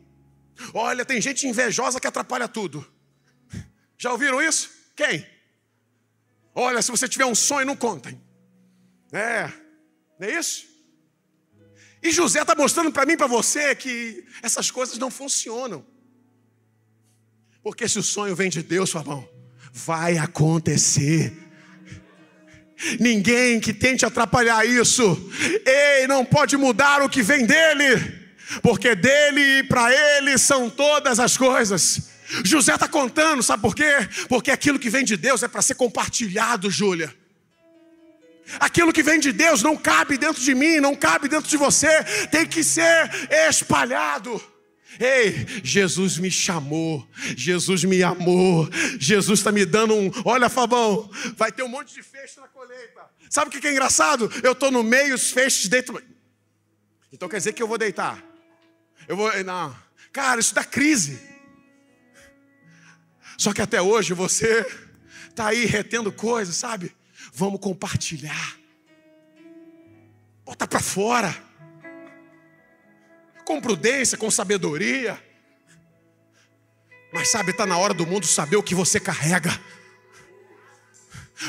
[0.74, 2.86] Olha, tem gente invejosa que atrapalha tudo.
[3.98, 4.72] Já ouviram isso?
[4.96, 5.26] Quem?
[6.54, 8.22] Olha, se você tiver um sonho, não contem.
[9.12, 9.52] É,
[10.20, 10.71] não é isso?
[12.02, 15.86] E José está mostrando para mim para você que essas coisas não funcionam.
[17.62, 19.28] Porque se o sonho vem de Deus, Fabão,
[19.72, 21.32] vai acontecer.
[23.00, 25.32] Ninguém que tente atrapalhar isso,
[25.66, 28.20] ei, não pode mudar o que vem dele,
[28.64, 32.10] porque dele e para ele são todas as coisas.
[32.44, 33.94] José está contando, sabe por quê?
[34.28, 37.14] Porque aquilo que vem de Deus é para ser compartilhado, Júlia.
[38.60, 42.04] Aquilo que vem de Deus não cabe dentro de mim, não cabe dentro de você,
[42.32, 43.10] tem que ser
[43.50, 44.42] espalhado.
[45.00, 50.12] Ei, Jesus me chamou, Jesus me amou, Jesus está me dando um.
[50.26, 53.02] Olha, Fabão, vai ter um monte de feixe na colheita.
[53.30, 54.30] Sabe o que é engraçado?
[54.44, 56.02] Eu estou no meio, os feixes dentro.
[57.12, 58.22] Então quer dizer que eu vou deitar.
[59.08, 59.32] Eu vou.
[59.44, 59.76] Não.
[60.12, 61.22] Cara, isso dá crise.
[63.38, 64.66] Só que até hoje você
[65.30, 66.96] está aí retendo coisas, sabe?
[67.32, 68.58] Vamos compartilhar.
[70.46, 71.52] Bota para fora
[73.46, 75.22] com prudência, com sabedoria.
[77.13, 79.52] Mas sabe, está na hora do mundo saber o que você carrega.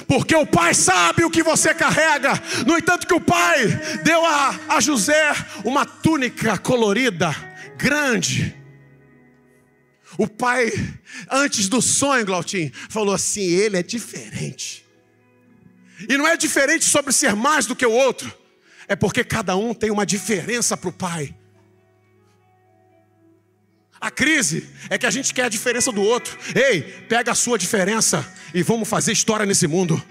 [0.06, 2.32] Porque o pai sabe o que você carrega.
[2.66, 3.66] No entanto, que o pai
[4.02, 5.32] deu a, a José
[5.64, 7.30] uma túnica colorida,
[7.76, 8.56] grande.
[10.18, 10.72] O pai,
[11.30, 14.81] antes do sonho, Glautim, falou assim: ele é diferente.
[16.08, 18.32] E não é diferente sobre ser mais do que o outro,
[18.88, 21.34] é porque cada um tem uma diferença para o pai.
[24.00, 26.36] A crise é que a gente quer a diferença do outro.
[26.56, 30.02] Ei, pega a sua diferença e vamos fazer história nesse mundo.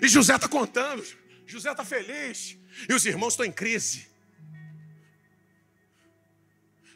[0.00, 1.04] E José está contando,
[1.44, 2.56] José está feliz,
[2.88, 4.06] e os irmãos estão em crise.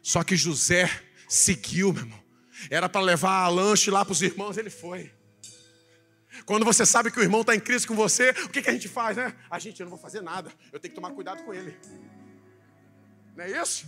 [0.00, 0.88] Só que José
[1.28, 2.22] seguiu, meu irmão.
[2.70, 5.10] Era para levar a lanche lá para os irmãos, ele foi.
[6.44, 8.72] Quando você sabe que o irmão está em crise com você, o que, que a
[8.72, 9.32] gente faz, né?
[9.50, 11.76] A gente, eu não vou fazer nada, eu tenho que tomar cuidado com ele.
[13.36, 13.86] Não é isso?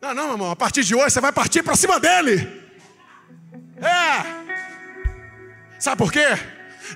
[0.00, 2.62] Não, não, meu irmão, a partir de hoje você vai partir para cima dele.
[3.78, 4.44] É.
[5.78, 6.26] Sabe por quê?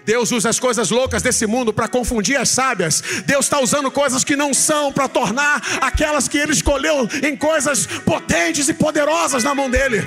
[0.04, 3.02] Deus usa as coisas loucas desse mundo para confundir as sábias.
[3.26, 7.86] Deus está usando coisas que não são para tornar aquelas que Ele escolheu em coisas
[7.86, 10.02] potentes e poderosas na mão dele.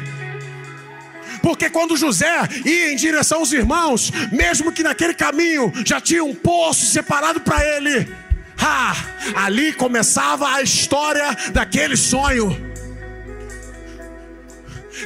[1.41, 2.31] Porque quando José
[2.65, 7.65] ia em direção aos irmãos, mesmo que naquele caminho já tinha um poço separado para
[7.65, 8.07] ele,
[8.59, 8.95] ah,
[9.35, 12.55] ali começava a história daquele sonho.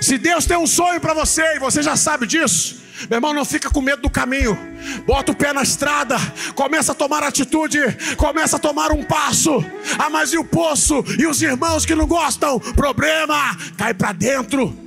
[0.01, 3.45] Se Deus tem um sonho para você e você já sabe disso, meu irmão, não
[3.45, 4.57] fica com medo do caminho.
[5.05, 6.17] Bota o pé na estrada,
[6.53, 7.79] começa a tomar atitude,
[8.17, 9.63] começa a tomar um passo.
[9.97, 11.03] Ah, mas e o poço?
[11.17, 12.59] E os irmãos que não gostam?
[12.59, 14.84] Problema, cai para dentro.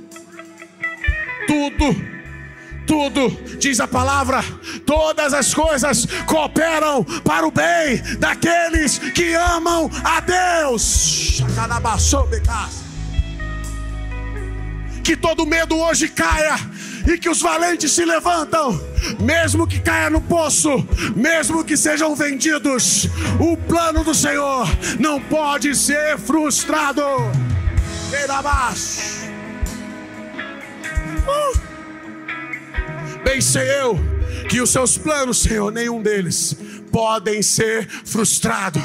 [1.49, 1.95] Tudo,
[2.85, 4.43] tudo, diz a palavra,
[4.85, 11.41] todas as coisas cooperam para o bem daqueles que amam a Deus.
[15.03, 16.55] Que todo medo hoje caia
[17.07, 18.79] e que os valentes se levantam,
[19.19, 23.07] mesmo que caia no poço, mesmo que sejam vendidos,
[23.39, 24.67] o plano do Senhor
[24.99, 27.01] não pode ser frustrado.
[28.11, 29.28] Uh!
[33.29, 33.95] Bem sei eu
[34.49, 36.55] que os seus planos, Senhor, nenhum deles
[36.91, 38.81] podem ser frustrados.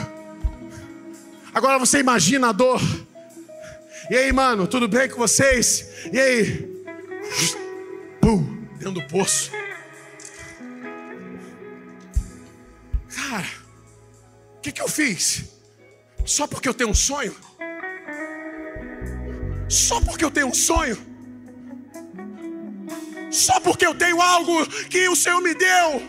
[1.55, 2.79] Agora você imagina a dor.
[4.11, 5.89] E aí, mano, tudo bem com vocês?
[6.13, 6.85] E aí?
[8.21, 9.51] pum, dentro do poço.
[13.17, 13.49] Cara,
[14.59, 15.45] o que, que eu fiz?
[16.27, 17.35] Só porque eu tenho um sonho?
[19.71, 21.14] Só porque eu tenho um sonho?
[23.35, 26.03] Só porque eu tenho algo que o Senhor me deu?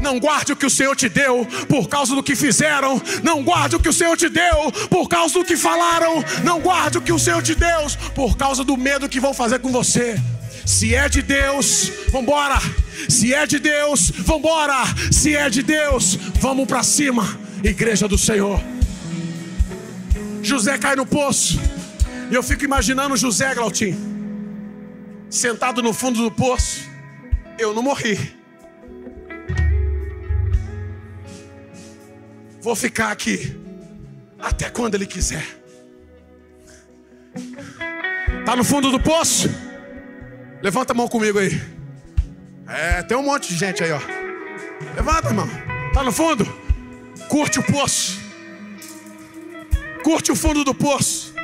[0.00, 3.00] Não guarde o que o Senhor te deu por causa do que fizeram.
[3.22, 6.24] Não guarde o que o Senhor te deu por causa do que falaram.
[6.42, 9.58] Não guarde o que o Senhor te deu por causa do medo que vão fazer
[9.58, 10.18] com você.
[10.64, 12.58] Se é de Deus, vambora.
[13.06, 14.82] Se é de Deus, vambora.
[15.12, 18.58] Se é de Deus, vamos para cima, igreja do Senhor.
[20.42, 21.60] José cai no poço.
[22.30, 24.09] E eu fico imaginando José Glautim,
[25.30, 26.90] sentado no fundo do poço.
[27.58, 28.18] Eu não morri.
[32.60, 33.56] Vou ficar aqui
[34.38, 35.46] até quando ele quiser.
[38.44, 39.48] Tá no fundo do poço?
[40.62, 41.60] Levanta a mão comigo aí.
[42.66, 44.00] É, tem um monte de gente aí, ó.
[44.94, 45.48] Levanta, irmão.
[45.94, 46.44] Tá no fundo?
[47.28, 48.18] Curte o poço.
[50.02, 51.34] Curte o fundo do poço.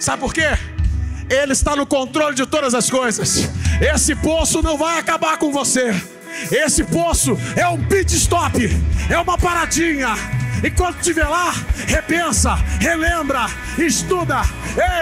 [0.00, 0.48] Sabe por quê?
[1.28, 3.48] Ele está no controle de todas as coisas.
[3.80, 5.94] Esse poço não vai acabar com você.
[6.50, 8.58] Esse poço é um pit stop,
[9.08, 10.14] é uma paradinha
[10.64, 11.52] Enquanto estiver lá,
[11.86, 14.40] repensa, relembra, estuda,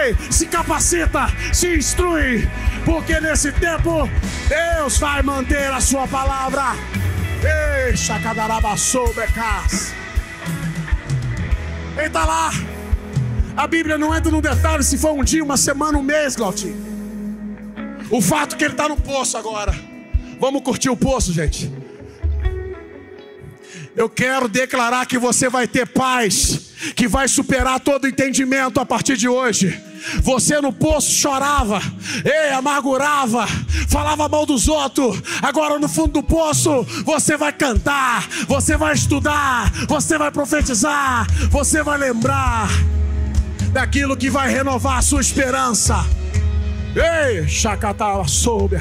[0.03, 2.49] ei, se capacita, se instrui,
[2.83, 4.09] porque nesse tempo
[4.49, 6.75] Deus vai manter a sua palavra.
[7.87, 9.93] Ei, chacadarabassou, becas.
[11.95, 12.51] Ele está lá.
[13.55, 16.75] A Bíblia não entra no detalhe se foi um dia, uma semana, um mês, Glautinho.
[18.09, 19.73] O fato que ele está no poço agora.
[20.39, 21.71] Vamos curtir o poço, gente.
[23.95, 29.15] Eu quero declarar que você vai ter paz, que vai superar todo entendimento a partir
[29.15, 29.79] de hoje.
[30.21, 31.79] Você no poço chorava,
[32.25, 33.47] ei, amargurava,
[33.87, 35.21] falava mal dos outros.
[35.43, 41.83] Agora no fundo do poço, você vai cantar, você vai estudar, você vai profetizar, você
[41.83, 42.67] vai lembrar
[43.73, 46.05] daquilo que vai renovar a sua esperança.
[46.95, 48.79] Ei, chacatala soube.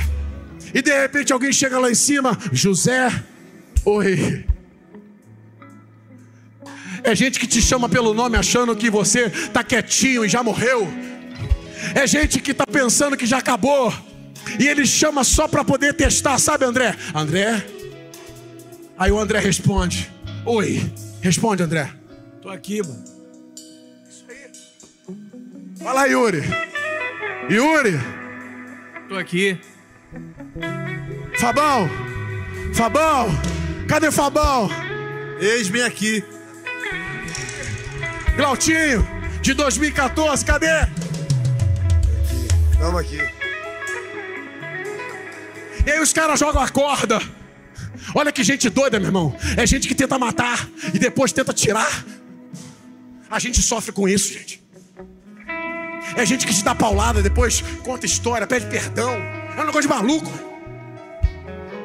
[0.74, 3.10] E de repente alguém chega lá em cima, José,
[3.84, 4.44] oi.
[7.02, 10.86] É gente que te chama pelo nome achando que você está quietinho e já morreu.
[11.94, 13.92] É gente que está pensando que já acabou.
[14.58, 16.94] E ele chama só para poder testar, sabe, André?
[17.14, 17.64] André?
[18.96, 20.10] Aí o André responde:
[20.44, 20.92] Oi.
[21.20, 21.90] Responde, André.
[22.40, 23.11] Tô aqui, mano.
[25.82, 26.42] Fala, Yuri.
[27.50, 27.98] Yuri.
[29.08, 29.58] Tô aqui.
[31.38, 31.90] Fabão.
[32.72, 33.28] Fabão.
[33.88, 34.70] Cadê Fabão?
[35.40, 36.24] Eis-me aqui.
[38.36, 39.06] Glautinho,
[39.42, 40.86] de 2014, cadê?
[42.78, 43.18] Vamos aqui.
[45.84, 47.20] E aí os caras jogam a corda.
[48.14, 49.36] Olha que gente doida, meu irmão.
[49.56, 52.04] É gente que tenta matar e depois tenta tirar.
[53.28, 54.61] A gente sofre com isso, gente.
[56.16, 59.12] É gente que te dá paulada, depois conta história, pede perdão.
[59.56, 60.30] É um negócio de maluco.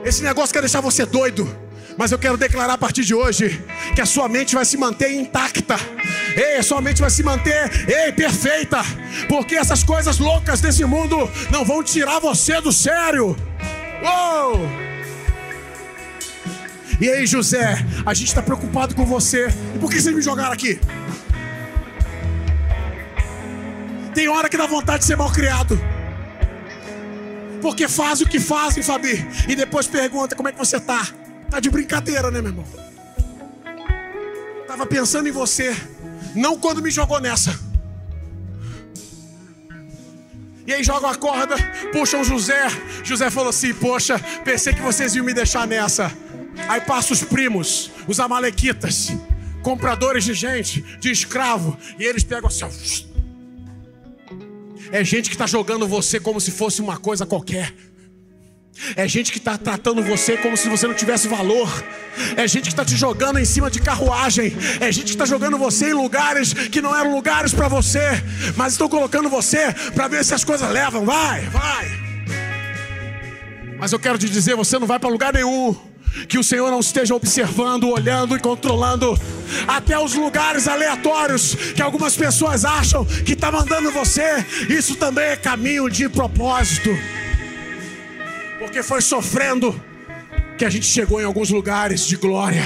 [0.04, 1.68] Esse negócio quer deixar você doido.
[1.98, 3.60] Mas eu quero declarar a partir de hoje
[3.96, 5.76] que a sua mente vai se manter intacta.
[6.36, 8.82] Ei, a sua mente vai se manter, ei, perfeita.
[9.28, 13.36] Porque essas coisas loucas desse mundo não vão tirar você do sério.
[14.04, 14.70] Uou!
[17.02, 19.48] E aí, José, a gente está preocupado com você.
[19.76, 20.80] E por que vocês me jogaram aqui?
[24.18, 25.80] Tem hora que dá vontade de ser mal criado.
[27.62, 29.24] Porque faz o que fazem, Fabi.
[29.48, 31.08] E depois pergunta como é que você tá.
[31.52, 32.66] Tá de brincadeira, né, meu irmão?
[34.66, 35.78] Tava pensando em você.
[36.34, 37.60] Não quando me jogou nessa.
[40.66, 41.56] E aí jogam a corda,
[41.94, 42.70] puxam José.
[43.04, 46.12] José falou assim: Poxa, pensei que vocês iam me deixar nessa.
[46.68, 49.16] Aí passa os primos, os amalequitas,
[49.62, 51.78] compradores de gente, de escravo.
[52.00, 52.66] E eles pegam assim:
[54.92, 57.74] É gente que está jogando você como se fosse uma coisa qualquer.
[58.96, 61.68] É gente que está tratando você como se você não tivesse valor.
[62.36, 64.54] É gente que está te jogando em cima de carruagem.
[64.80, 68.24] É gente que está jogando você em lugares que não eram lugares para você.
[68.56, 71.06] Mas estão colocando você para ver se as coisas levam.
[71.06, 71.88] Vai, vai.
[73.80, 75.76] Mas eu quero te dizer: você não vai para lugar nenhum.
[76.28, 79.20] Que o Senhor não esteja observando, olhando e controlando
[79.68, 84.46] até os lugares aleatórios que algumas pessoas acham que está mandando você.
[84.70, 86.90] Isso também é caminho de propósito.
[88.60, 89.80] Porque foi sofrendo
[90.58, 92.64] que a gente chegou em alguns lugares de glória.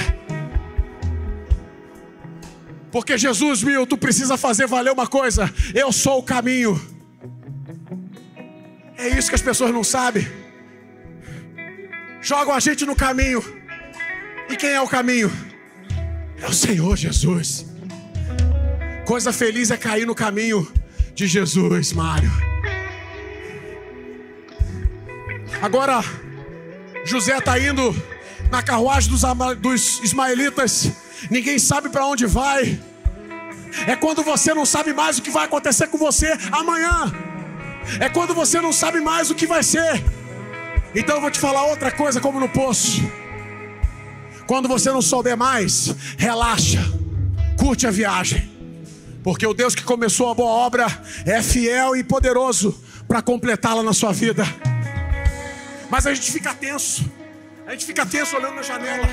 [2.90, 5.52] Porque Jesus, meu, tu precisa fazer valer uma coisa.
[5.74, 6.80] Eu sou o caminho.
[8.98, 10.26] É isso que as pessoas não sabem.
[12.22, 13.42] Jogam a gente no caminho.
[14.48, 15.30] E quem é o caminho?
[16.40, 17.66] É o Senhor Jesus.
[19.04, 20.72] Coisa feliz é cair no caminho
[21.14, 22.30] de Jesus, Mário.
[25.60, 26.00] Agora,
[27.04, 27.94] José está indo
[28.50, 29.22] na carruagem dos,
[29.58, 30.92] dos ismaelitas,
[31.28, 32.80] ninguém sabe para onde vai.
[33.86, 37.12] É quando você não sabe mais o que vai acontecer com você amanhã.
[37.98, 40.02] É quando você não sabe mais o que vai ser.
[40.94, 43.00] Então eu vou te falar outra coisa, como no poço.
[44.46, 46.80] Quando você não souber mais, relaxa,
[47.58, 48.50] curte a viagem,
[49.22, 50.86] porque o Deus que começou a boa obra
[51.24, 52.78] é fiel e poderoso
[53.08, 54.44] para completá-la na sua vida.
[55.88, 57.10] Mas a gente fica tenso.
[57.66, 59.06] A gente fica tenso olhando na janela,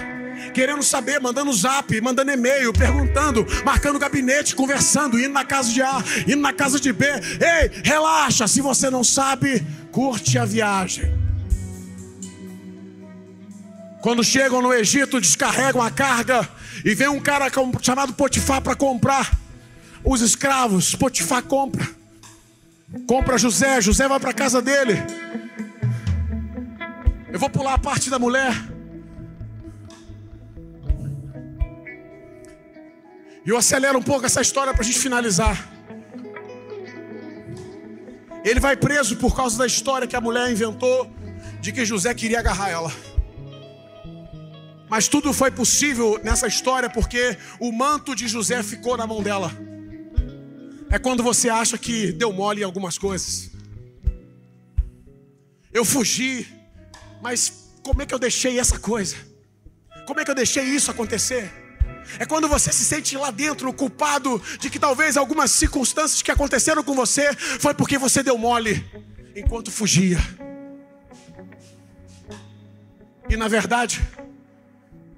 [0.54, 6.04] querendo saber, mandando zap, mandando e-mail, perguntando, marcando gabinete, conversando, indo na casa de A,
[6.28, 7.06] indo na casa de B.
[7.06, 11.19] Ei, relaxa, se você não sabe, curte a viagem.
[14.02, 16.48] Quando chegam no Egito, descarregam a carga
[16.86, 17.48] e vem um cara
[17.82, 19.30] chamado Potifar para comprar
[20.04, 20.96] os escravos.
[20.96, 21.86] Potifar compra.
[23.06, 24.94] Compra José, José vai para casa dele.
[27.32, 28.54] Eu vou pular a parte da mulher.
[33.46, 35.58] E eu acelero um pouco essa história para a gente finalizar.
[38.46, 41.12] Ele vai preso por causa da história que a mulher inventou
[41.60, 43.09] de que José queria agarrar ela.
[44.90, 49.52] Mas tudo foi possível nessa história porque o manto de José ficou na mão dela.
[50.90, 53.52] É quando você acha que deu mole em algumas coisas.
[55.72, 56.48] Eu fugi,
[57.22, 59.16] mas como é que eu deixei essa coisa?
[60.08, 61.52] Como é que eu deixei isso acontecer?
[62.18, 66.84] É quando você se sente lá dentro culpado de que talvez algumas circunstâncias que aconteceram
[66.84, 68.84] com você foi porque você deu mole
[69.36, 70.18] enquanto fugia.
[73.30, 74.02] E na verdade,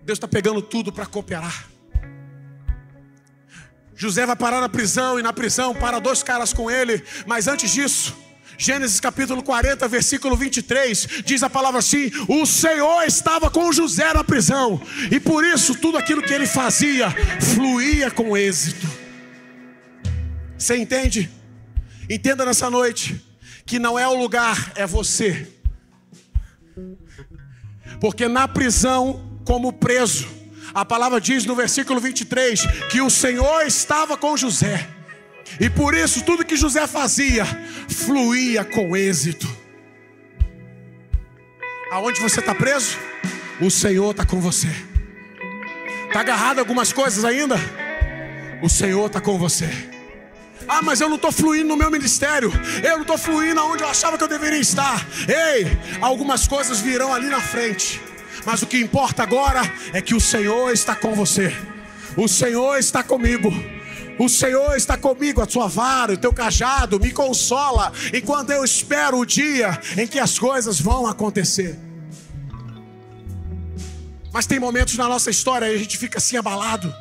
[0.03, 1.67] Deus está pegando tudo para cooperar.
[3.95, 7.69] José vai parar na prisão e na prisão para dois caras com ele, mas antes
[7.71, 8.15] disso,
[8.57, 14.23] Gênesis capítulo 40, versículo 23, diz a palavra assim: O Senhor estava com José na
[14.23, 14.81] prisão,
[15.11, 17.11] e por isso tudo aquilo que ele fazia
[17.55, 18.87] fluía com êxito.
[20.57, 21.29] Você entende?
[22.09, 23.23] Entenda nessa noite
[23.65, 25.47] que não é o lugar, é você.
[27.99, 30.27] Porque na prisão, como preso,
[30.73, 34.87] a palavra diz no versículo 23 que o Senhor estava com José.
[35.59, 37.45] E por isso tudo que José fazia
[37.87, 39.47] fluía com êxito.
[41.91, 42.97] Aonde você está preso?
[43.59, 44.69] O Senhor está com você.
[46.07, 47.55] Está agarrado algumas coisas ainda?
[48.61, 49.69] O Senhor está com você.
[50.67, 52.51] Ah, mas eu não estou fluindo no meu ministério.
[52.81, 55.05] Eu não estou fluindo aonde eu achava que eu deveria estar.
[55.27, 55.67] Ei,
[55.99, 57.99] algumas coisas virão ali na frente.
[58.45, 59.61] Mas o que importa agora
[59.93, 61.55] é que o Senhor está com você.
[62.17, 63.51] O Senhor está comigo.
[64.19, 69.17] O Senhor está comigo, a tua vara, o teu cajado me consola enquanto eu espero
[69.17, 71.79] o dia em que as coisas vão acontecer.
[74.31, 76.93] Mas tem momentos na nossa história e a gente fica assim abalado.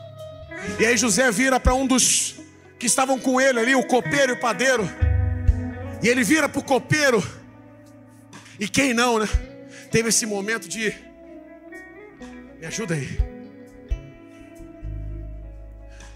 [0.78, 2.36] E aí José vira para um dos
[2.78, 4.88] que estavam com ele ali, o copeiro e o padeiro.
[6.02, 7.22] E ele vira para o copeiro.
[8.58, 9.28] E quem não, né?
[9.90, 10.94] Teve esse momento de.
[12.60, 13.18] Me ajuda aí.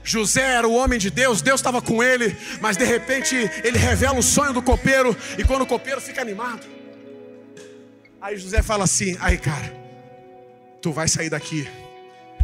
[0.05, 3.35] José era o homem de Deus, Deus estava com ele, mas de repente
[3.65, 6.67] ele revela o sonho do copeiro, e quando o copeiro fica animado,
[8.21, 9.75] aí José fala assim: aí cara,
[10.83, 11.67] tu vai sair daqui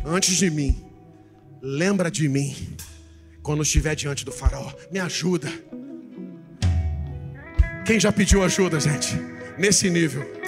[0.02, 0.82] antes de mim,
[1.60, 2.56] lembra de mim,
[3.42, 5.52] quando estiver diante do faraó, me ajuda.
[7.84, 9.14] Quem já pediu ajuda, gente?
[9.58, 10.39] Nesse nível.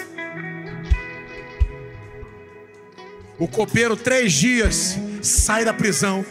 [3.43, 6.25] O copeiro, três dias, sai da prisão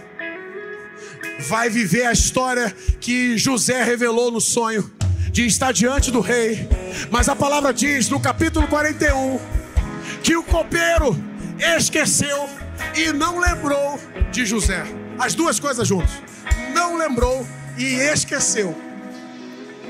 [1.41, 4.89] vai viver a história que José revelou no sonho,
[5.29, 6.69] de estar diante do rei.
[7.09, 9.41] Mas a palavra diz no capítulo 41
[10.23, 11.21] que o copeiro
[11.77, 12.49] esqueceu
[12.95, 13.99] e não lembrou
[14.31, 14.81] de José.
[15.19, 16.11] As duas coisas juntas.
[16.73, 17.45] Não lembrou
[17.77, 18.73] e esqueceu.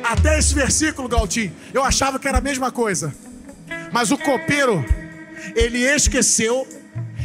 [0.03, 3.13] Até esse versículo, Galtim, eu achava que era a mesma coisa.
[3.91, 4.83] Mas o copeiro,
[5.55, 6.80] ele esqueceu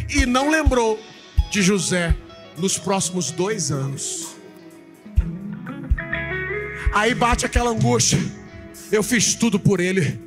[0.08, 0.98] e não lembrou
[1.50, 2.14] de José
[2.56, 4.36] nos próximos dois anos.
[6.92, 8.18] Aí bate aquela angústia.
[8.90, 10.18] Eu fiz tudo por ele,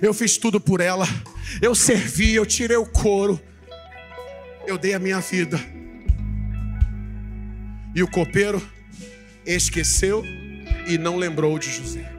[0.00, 1.06] eu fiz tudo por ela,
[1.60, 3.40] eu servi, eu tirei o couro,
[4.66, 5.60] eu dei a minha vida.
[7.94, 8.62] E o copeiro
[9.44, 10.24] esqueceu
[10.86, 12.12] e não lembrou de José.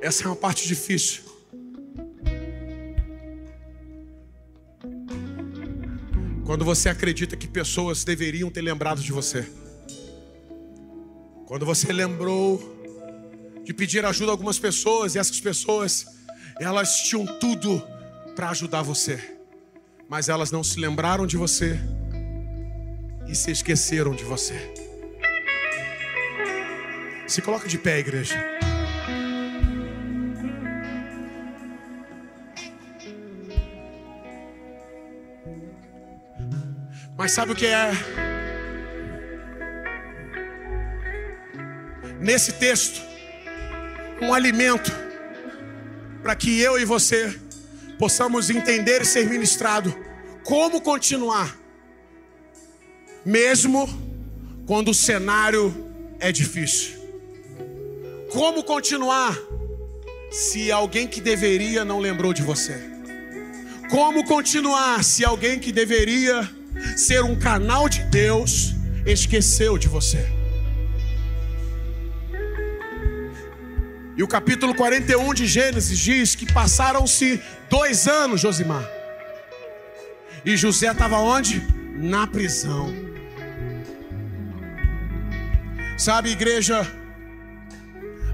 [0.00, 1.27] Essa é uma parte difícil.
[6.48, 9.46] Quando você acredita que pessoas deveriam ter lembrado de você.
[11.44, 12.58] Quando você lembrou
[13.62, 16.06] de pedir ajuda a algumas pessoas e essas pessoas,
[16.58, 17.86] elas tinham tudo
[18.34, 19.36] para ajudar você,
[20.08, 21.78] mas elas não se lembraram de você
[23.28, 24.72] e se esqueceram de você.
[27.26, 28.57] Se coloca de pé, igreja.
[37.28, 37.90] Mas sabe o que é?
[42.18, 43.02] Nesse texto,
[44.22, 44.90] um alimento
[46.22, 47.38] para que eu e você
[47.98, 49.94] possamos entender e ser ministrado
[50.42, 51.54] como continuar,
[53.26, 53.86] mesmo
[54.66, 56.96] quando o cenário é difícil.
[58.32, 59.38] Como continuar
[60.30, 62.80] se alguém que deveria não lembrou de você?
[63.90, 66.56] Como continuar se alguém que deveria
[66.96, 68.74] ser um canal de Deus,
[69.06, 70.26] esqueceu de você.
[74.16, 78.84] E o capítulo 41 de Gênesis diz que passaram-se dois anos, Josimar.
[80.44, 81.62] E José estava onde?
[81.94, 82.92] Na prisão.
[85.96, 86.86] Sabe, igreja,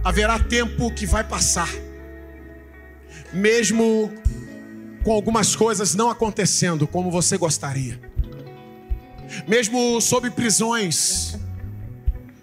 [0.03, 1.69] haverá tempo que vai passar,
[3.33, 4.13] mesmo
[5.03, 8.14] com algumas coisas não acontecendo como você gostaria
[9.47, 11.39] mesmo sob prisões,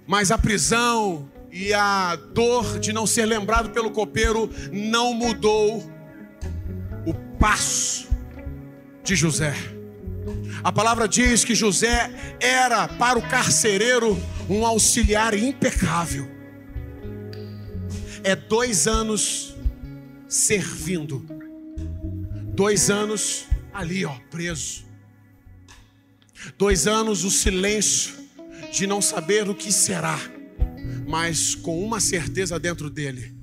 [0.06, 5.84] mas a prisão e a dor de não ser lembrado pelo copeiro não mudou
[7.06, 8.10] o passo
[9.04, 9.54] de José.
[10.64, 14.18] A palavra diz que José era para o carcereiro
[14.50, 16.30] um auxiliar impecável.
[18.24, 19.56] É dois anos
[20.28, 21.26] servindo,
[22.54, 24.91] dois anos ali, ó, preso.
[26.58, 28.14] Dois anos o silêncio
[28.72, 30.20] de não saber o que será,
[31.08, 33.36] mas com uma certeza dentro dele: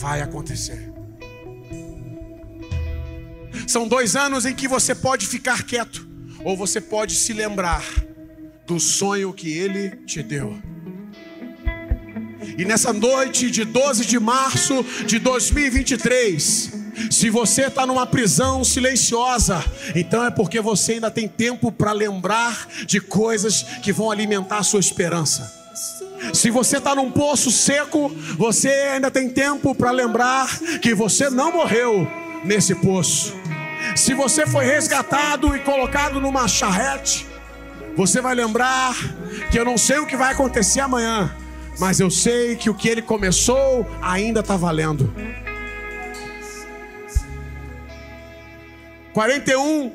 [0.00, 0.92] vai acontecer.
[3.66, 6.06] São dois anos em que você pode ficar quieto,
[6.44, 7.84] ou você pode se lembrar
[8.66, 10.60] do sonho que ele te deu.
[12.58, 19.64] E nessa noite de 12 de março de 2023, se você está numa prisão silenciosa,
[19.94, 24.62] então é porque você ainda tem tempo para lembrar de coisas que vão alimentar a
[24.62, 25.60] sua esperança.
[26.32, 30.46] Se você está num poço seco, você ainda tem tempo para lembrar
[30.80, 32.06] que você não morreu
[32.44, 33.34] nesse poço.
[33.96, 37.26] Se você foi resgatado e colocado numa charrete,
[37.94, 38.96] Você vai lembrar
[39.50, 41.30] que eu não sei o que vai acontecer amanhã,
[41.78, 45.12] mas eu sei que o que ele começou ainda está valendo.
[49.12, 49.92] 41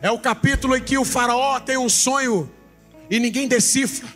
[0.00, 2.50] é o capítulo em que o Faraó tem um sonho
[3.10, 4.08] e ninguém decifra.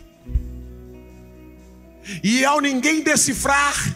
[2.23, 3.95] E ao ninguém decifrar,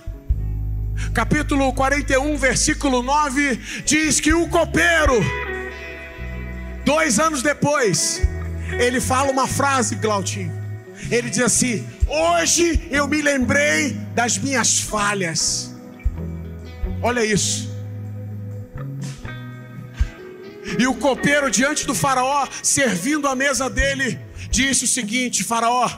[1.14, 5.20] capítulo 41, versículo 9, diz que o copeiro,
[6.86, 8.22] dois anos depois,
[8.80, 10.56] ele fala uma frase, Glautinho.
[11.12, 15.76] Ele diz assim: Hoje eu me lembrei das minhas falhas.
[17.02, 17.77] Olha isso.
[20.78, 25.90] E o copeiro, diante do Faraó, servindo a mesa dele, disse o seguinte: Faraó,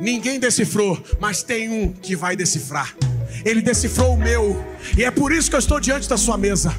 [0.00, 2.94] ninguém decifrou, mas tem um que vai decifrar.
[3.44, 4.64] Ele decifrou o meu,
[4.96, 6.74] e é por isso que eu estou diante da sua mesa.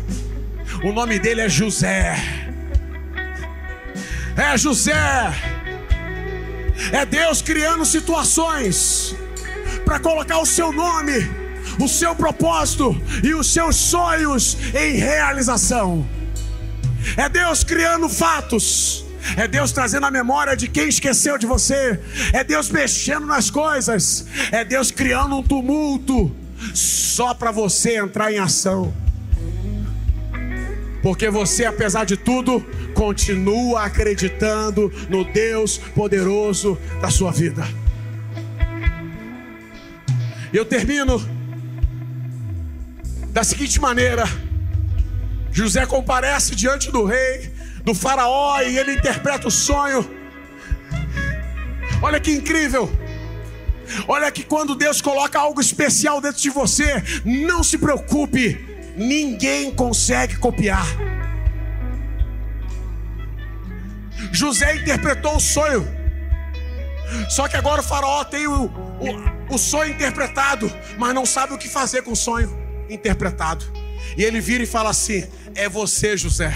[0.83, 2.15] O nome dele é José.
[4.35, 5.33] É José.
[6.91, 9.15] É Deus criando situações
[9.83, 11.29] para colocar o seu nome,
[11.79, 16.07] o seu propósito e os seus sonhos em realização.
[17.15, 19.05] É Deus criando fatos.
[19.35, 21.99] É Deus trazendo a memória de quem esqueceu de você.
[22.33, 24.25] É Deus mexendo nas coisas.
[24.51, 26.35] É Deus criando um tumulto
[26.73, 28.93] só para você entrar em ação.
[31.01, 37.67] Porque você, apesar de tudo, continua acreditando no Deus poderoso da sua vida.
[40.51, 41.21] Eu termino
[43.29, 44.27] da seguinte maneira:
[45.57, 47.51] José comparece diante do rei,
[47.83, 50.07] do faraó, e ele interpreta o sonho.
[51.99, 52.87] Olha que incrível.
[54.07, 60.35] Olha que quando Deus coloca algo especial dentro de você, não se preocupe, ninguém consegue
[60.35, 60.85] copiar.
[64.31, 65.87] José interpretou o sonho,
[67.29, 68.65] só que agora o faraó tem o,
[69.49, 72.55] o, o sonho interpretado, mas não sabe o que fazer com o sonho
[72.87, 73.86] interpretado.
[74.15, 76.53] E ele vira e fala assim: É você, José.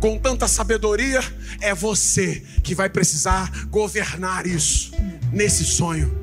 [0.00, 1.20] Com tanta sabedoria,
[1.60, 4.92] é você que vai precisar governar isso,
[5.32, 6.16] nesse sonho.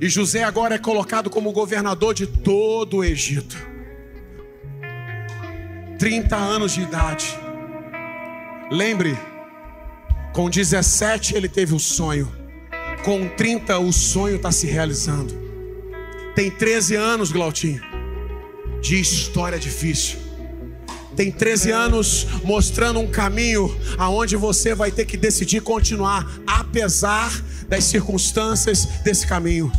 [0.00, 3.56] E José agora é colocado como governador de todo o Egito.
[5.98, 7.36] 30 anos de idade.
[8.70, 9.18] Lembre,
[10.32, 12.30] com 17 ele teve o sonho.
[13.04, 15.34] Com 30 o sonho está se realizando.
[16.36, 17.89] Tem 13 anos, Glautinho
[18.80, 20.18] de história difícil.
[21.16, 27.30] Tem 13 anos mostrando um caminho aonde você vai ter que decidir continuar, apesar
[27.68, 29.70] das circunstâncias desse caminho.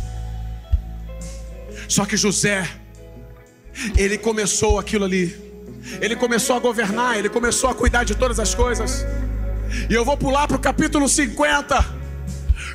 [1.88, 2.68] Só que José,
[3.96, 5.36] ele começou aquilo ali,
[6.00, 9.04] ele começou a governar, ele começou a cuidar de todas as coisas.
[9.88, 12.02] E eu vou pular para o capítulo 50.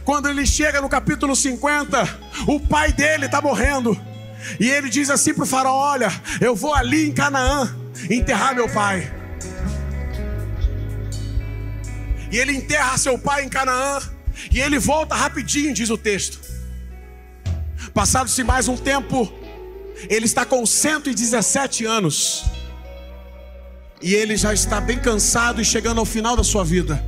[0.04, 3.98] Quando ele chega no capítulo 50, o pai dele está morrendo.
[4.60, 6.10] E ele diz assim para o faraó: Olha,
[6.40, 7.76] eu vou ali em Canaã
[8.10, 9.12] enterrar meu pai.
[12.32, 14.00] E ele enterra seu pai em Canaã.
[14.52, 16.40] E ele volta rapidinho, diz o texto.
[17.94, 19.32] Passado-se mais um tempo,
[20.10, 22.46] ele está com 117 anos.
[24.02, 27.04] E ele já está bem cansado e chegando ao final da sua vida.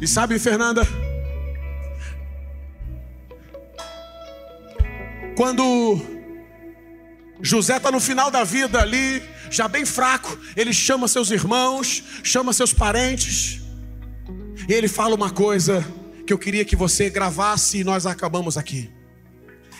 [0.00, 0.86] E sabe, Fernanda?
[5.36, 6.00] Quando
[7.40, 12.52] José está no final da vida ali, já bem fraco, ele chama seus irmãos, chama
[12.52, 13.60] seus parentes,
[14.68, 15.84] e ele fala uma coisa
[16.26, 18.90] que eu queria que você gravasse e nós acabamos aqui.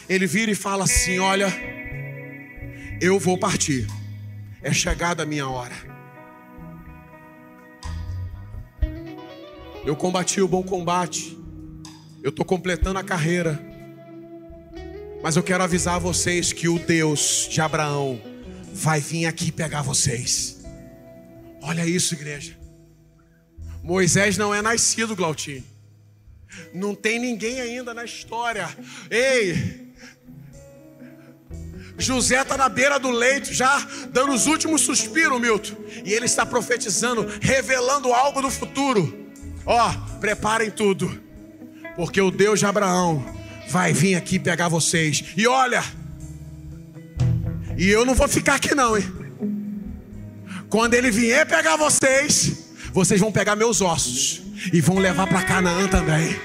[0.09, 1.53] Ele vira e fala assim: Olha,
[3.01, 3.87] eu vou partir,
[4.63, 5.75] é chegada a minha hora.
[9.85, 11.39] Eu combati o bom combate,
[12.23, 13.70] eu estou completando a carreira.
[15.23, 18.21] Mas eu quero avisar vocês que o Deus de Abraão
[18.73, 20.63] vai vir aqui pegar vocês.
[21.61, 22.57] Olha isso, igreja.
[23.83, 25.65] Moisés não é nascido, Glautinho.
[26.73, 28.69] Não tem ninguém ainda na história.
[29.11, 29.91] Ei!
[31.99, 33.79] José está na beira do leito, já
[34.11, 35.77] dando os últimos suspiros, Milton.
[36.03, 39.29] E ele está profetizando, revelando algo do futuro.
[39.67, 41.21] Ó, preparem tudo,
[41.95, 43.40] porque o Deus de Abraão
[43.71, 45.25] vai vir aqui pegar vocês.
[45.37, 45.83] E olha,
[47.79, 49.05] e eu não vou ficar aqui não, hein?
[50.69, 54.43] Quando ele vier pegar vocês, vocês vão pegar meus ossos
[54.73, 56.37] e vão levar para Canaã também.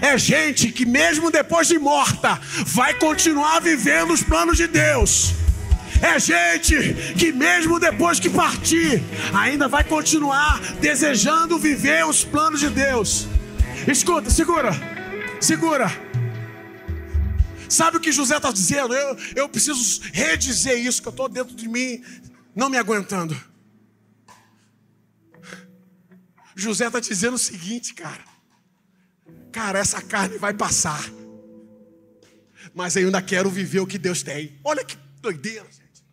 [0.00, 5.32] É gente que mesmo depois de morta vai continuar vivendo os planos de Deus.
[6.02, 12.68] É gente que, mesmo depois que partir, ainda vai continuar desejando viver os planos de
[12.68, 13.26] Deus.
[13.86, 14.93] Escuta, segura,
[15.44, 15.88] segura.
[17.68, 18.94] Sabe o que José está dizendo?
[18.94, 22.02] Eu, eu preciso redizer isso, que eu estou dentro de mim,
[22.54, 23.38] não me aguentando.
[26.54, 28.24] José está dizendo o seguinte, cara.
[29.52, 31.02] Cara, essa carne vai passar.
[32.74, 34.58] Mas eu ainda quero viver o que Deus tem.
[34.64, 36.04] Olha que doideira, gente.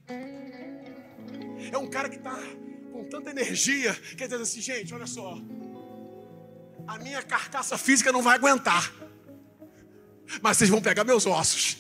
[1.71, 2.37] É um cara que está
[2.91, 3.93] com tanta energia.
[4.17, 5.37] Quer dizer assim, gente, olha só.
[6.87, 8.91] A minha carcaça física não vai aguentar.
[10.41, 11.77] Mas vocês vão pegar meus ossos.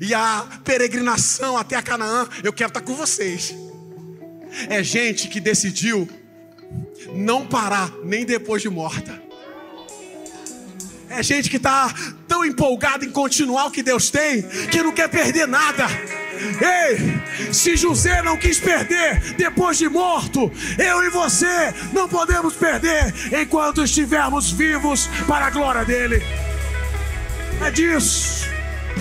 [0.00, 3.54] E a peregrinação até a Canaã, eu quero estar com vocês.
[4.68, 6.08] É gente que decidiu
[7.14, 9.22] não parar nem depois de morta.
[11.08, 11.94] É gente que está
[12.26, 15.86] tão empolgada em continuar o que Deus tem, que não quer perder nada.
[16.36, 23.14] Ei, se José não quis perder depois de morto, eu e você não podemos perder
[23.40, 26.22] enquanto estivermos vivos para a glória dele.
[27.64, 28.46] É disso,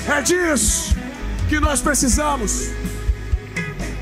[0.07, 0.95] é disso
[1.49, 2.71] que nós precisamos.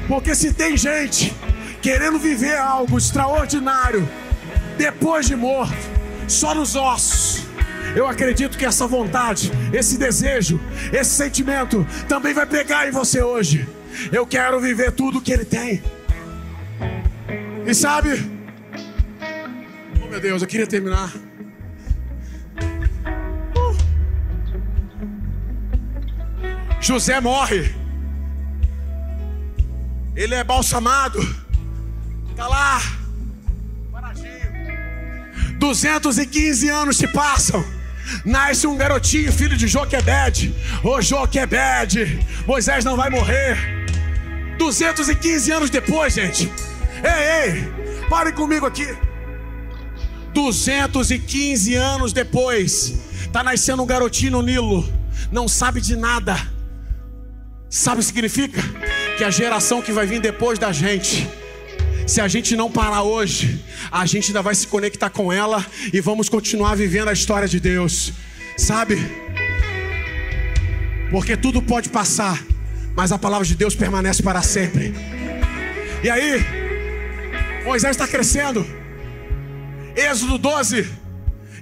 [0.07, 1.33] Porque se tem gente
[1.81, 4.07] querendo viver algo extraordinário
[4.77, 5.75] depois de morto,
[6.27, 7.43] só nos ossos.
[7.95, 10.59] Eu acredito que essa vontade, esse desejo,
[10.91, 13.67] esse sentimento também vai pegar em você hoje.
[14.11, 15.83] Eu quero viver tudo que Ele tem.
[17.65, 18.29] E sabe,
[20.03, 21.13] oh meu Deus, eu queria terminar.
[26.83, 27.73] José morre,
[30.13, 31.17] ele é balsamado.
[32.29, 32.81] Está lá,
[33.89, 35.57] paradinho.
[35.59, 37.63] 215 anos se passam.
[38.25, 40.53] Nasce um garotinho, filho de Joquebed.
[40.83, 43.57] Ô Joquebed, Moisés não vai morrer.
[44.57, 46.51] 215 anos depois, gente.
[47.01, 48.93] Ei, ei, parem comigo aqui.
[50.33, 52.93] 215 anos depois,
[53.31, 54.85] tá nascendo um garotinho no Nilo,
[55.31, 56.52] não sabe de nada.
[57.73, 58.61] Sabe o que significa?
[59.17, 61.27] Que a geração que vai vir depois da gente
[62.05, 65.99] se a gente não parar hoje, a gente ainda vai se conectar com ela e
[65.99, 68.13] vamos continuar vivendo a história de Deus,
[68.55, 68.97] sabe?
[71.09, 72.39] Porque tudo pode passar,
[72.95, 74.93] mas a palavra de Deus permanece para sempre.
[76.03, 76.45] E aí,
[77.65, 78.63] Moisés está crescendo.
[79.95, 80.87] Êxodo 12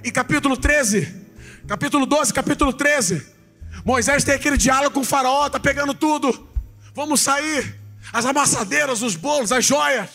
[0.04, 1.08] e capítulo 13.
[1.66, 3.31] Capítulo 12, capítulo 13.
[3.84, 6.48] Moisés tem aquele diálogo com o faraó, tá pegando tudo.
[6.94, 7.80] Vamos sair.
[8.12, 10.08] As amassadeiras, os bolos, as joias.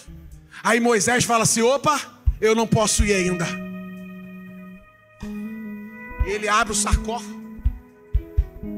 [0.63, 1.99] Aí Moisés fala assim: opa,
[2.39, 3.47] eu não posso ir ainda.
[6.25, 7.61] Ele abre o sarcófago,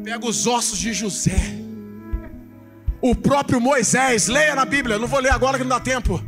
[0.03, 1.39] pega os ossos de José.
[3.01, 6.21] O próprio Moisés, leia na Bíblia, não vou ler agora que não dá tempo.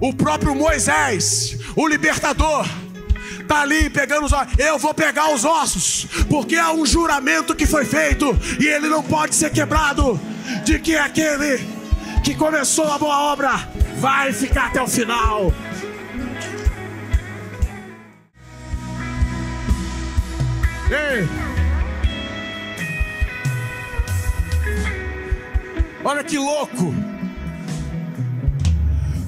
[0.00, 2.66] O próprio Moisés, o libertador,
[3.46, 4.58] está ali pegando os ossos.
[4.58, 9.02] Eu vou pegar os ossos, porque há um juramento que foi feito e ele não
[9.02, 10.20] pode ser quebrado.
[10.64, 11.66] De que aquele
[12.22, 13.68] que começou a boa obra
[13.98, 15.52] vai ficar até o final.
[20.90, 21.28] Ei.
[26.04, 26.94] Olha que louco.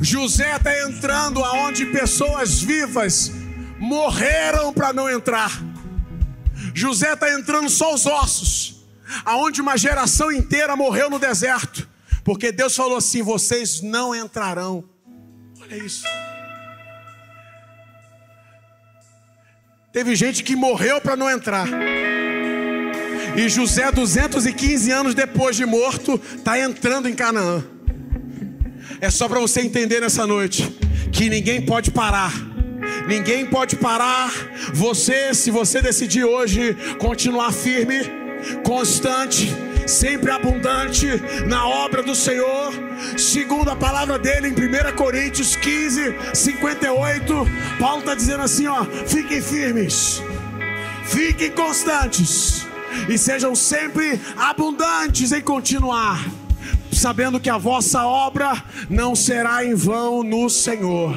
[0.00, 3.32] José está entrando aonde pessoas vivas
[3.78, 5.50] morreram para não entrar.
[6.74, 8.84] José está entrando só os ossos,
[9.24, 11.88] aonde uma geração inteira morreu no deserto.
[12.24, 14.84] Porque Deus falou assim: vocês não entrarão.
[15.60, 16.04] Olha isso.
[19.92, 21.66] Teve gente que morreu para não entrar.
[23.36, 27.64] E José, 215 anos depois de morto, está entrando em Canaã.
[29.00, 30.62] É só para você entender nessa noite
[31.12, 32.32] que ninguém pode parar.
[33.08, 34.30] Ninguém pode parar
[34.74, 38.02] você se você decidir hoje continuar firme,
[38.62, 39.48] constante
[39.88, 41.06] sempre abundante
[41.46, 42.74] na obra do Senhor,
[43.16, 47.34] segundo a palavra dele em 1 Coríntios 15, 58.
[47.80, 50.22] Paulo está dizendo assim: ó, fiquem firmes,
[51.04, 52.66] fiquem constantes
[53.08, 56.22] e sejam sempre abundantes em continuar,
[56.92, 61.16] sabendo que a vossa obra não será em vão no Senhor.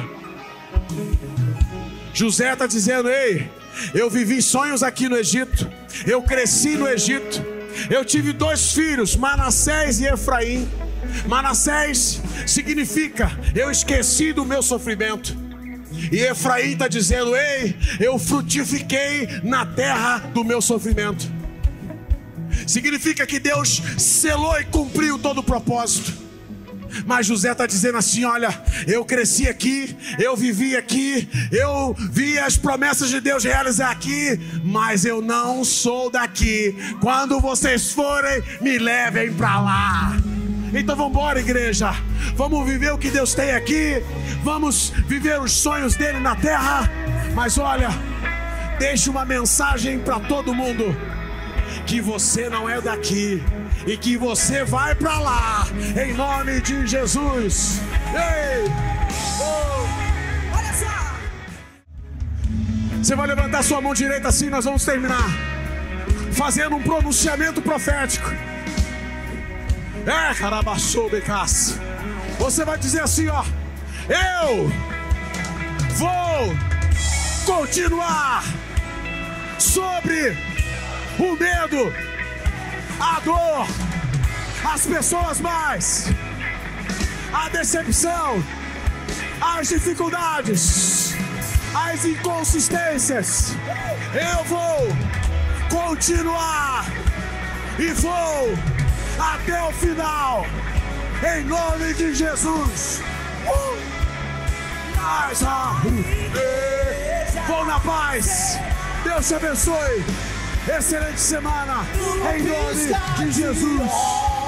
[2.12, 3.50] José está dizendo: ei,
[3.94, 5.70] eu vivi sonhos aqui no Egito,
[6.06, 7.52] eu cresci no Egito.
[7.88, 10.68] Eu tive dois filhos, Manassés e Efraim.
[11.26, 15.36] Manassés significa eu esqueci do meu sofrimento.
[16.10, 21.30] E Efraim está dizendo: Ei, eu frutifiquei na terra do meu sofrimento.
[22.66, 26.21] significa que Deus selou e cumpriu todo o propósito.
[27.06, 28.48] Mas José está dizendo assim: olha,
[28.86, 35.04] eu cresci aqui, eu vivi aqui, eu vi as promessas de Deus realizar aqui, mas
[35.04, 36.76] eu não sou daqui.
[37.00, 40.16] Quando vocês forem, me levem para lá.
[40.74, 41.92] Então vamos embora, igreja.
[42.34, 44.02] Vamos viver o que Deus tem aqui.
[44.42, 46.90] Vamos viver os sonhos dele na terra.
[47.34, 47.90] Mas olha,
[48.78, 50.96] deixe uma mensagem para todo mundo
[51.86, 53.42] que você não é daqui
[53.86, 55.66] e que você vai para lá,
[56.00, 57.80] em nome de Jesus.
[58.14, 58.64] Ei!
[59.40, 60.56] Oh!
[60.56, 61.16] Olha só!
[62.98, 65.28] Você vai levantar sua mão direita assim, nós vamos terminar.
[66.32, 68.30] Fazendo um pronunciamento profético.
[70.06, 71.78] É, carabaçou, becas.
[72.38, 73.44] Você vai dizer assim, ó.
[74.08, 74.70] Eu
[75.96, 76.56] vou
[77.44, 78.42] continuar
[79.58, 80.36] sobre
[81.18, 82.11] o medo
[83.00, 83.66] a dor,
[84.64, 86.06] as pessoas mais,
[87.32, 88.42] a decepção,
[89.40, 91.14] as dificuldades,
[91.74, 93.54] as inconsistências.
[94.14, 94.88] Eu vou
[95.70, 96.86] continuar
[97.78, 98.58] e vou
[99.18, 100.46] até o final,
[101.36, 103.00] em nome de Jesus.
[103.46, 103.92] Uh!
[107.46, 108.58] Vou na paz.
[109.04, 110.31] Deus te abençoe.
[110.68, 111.84] Excelente semana.
[112.34, 114.41] Em nome de Jesus.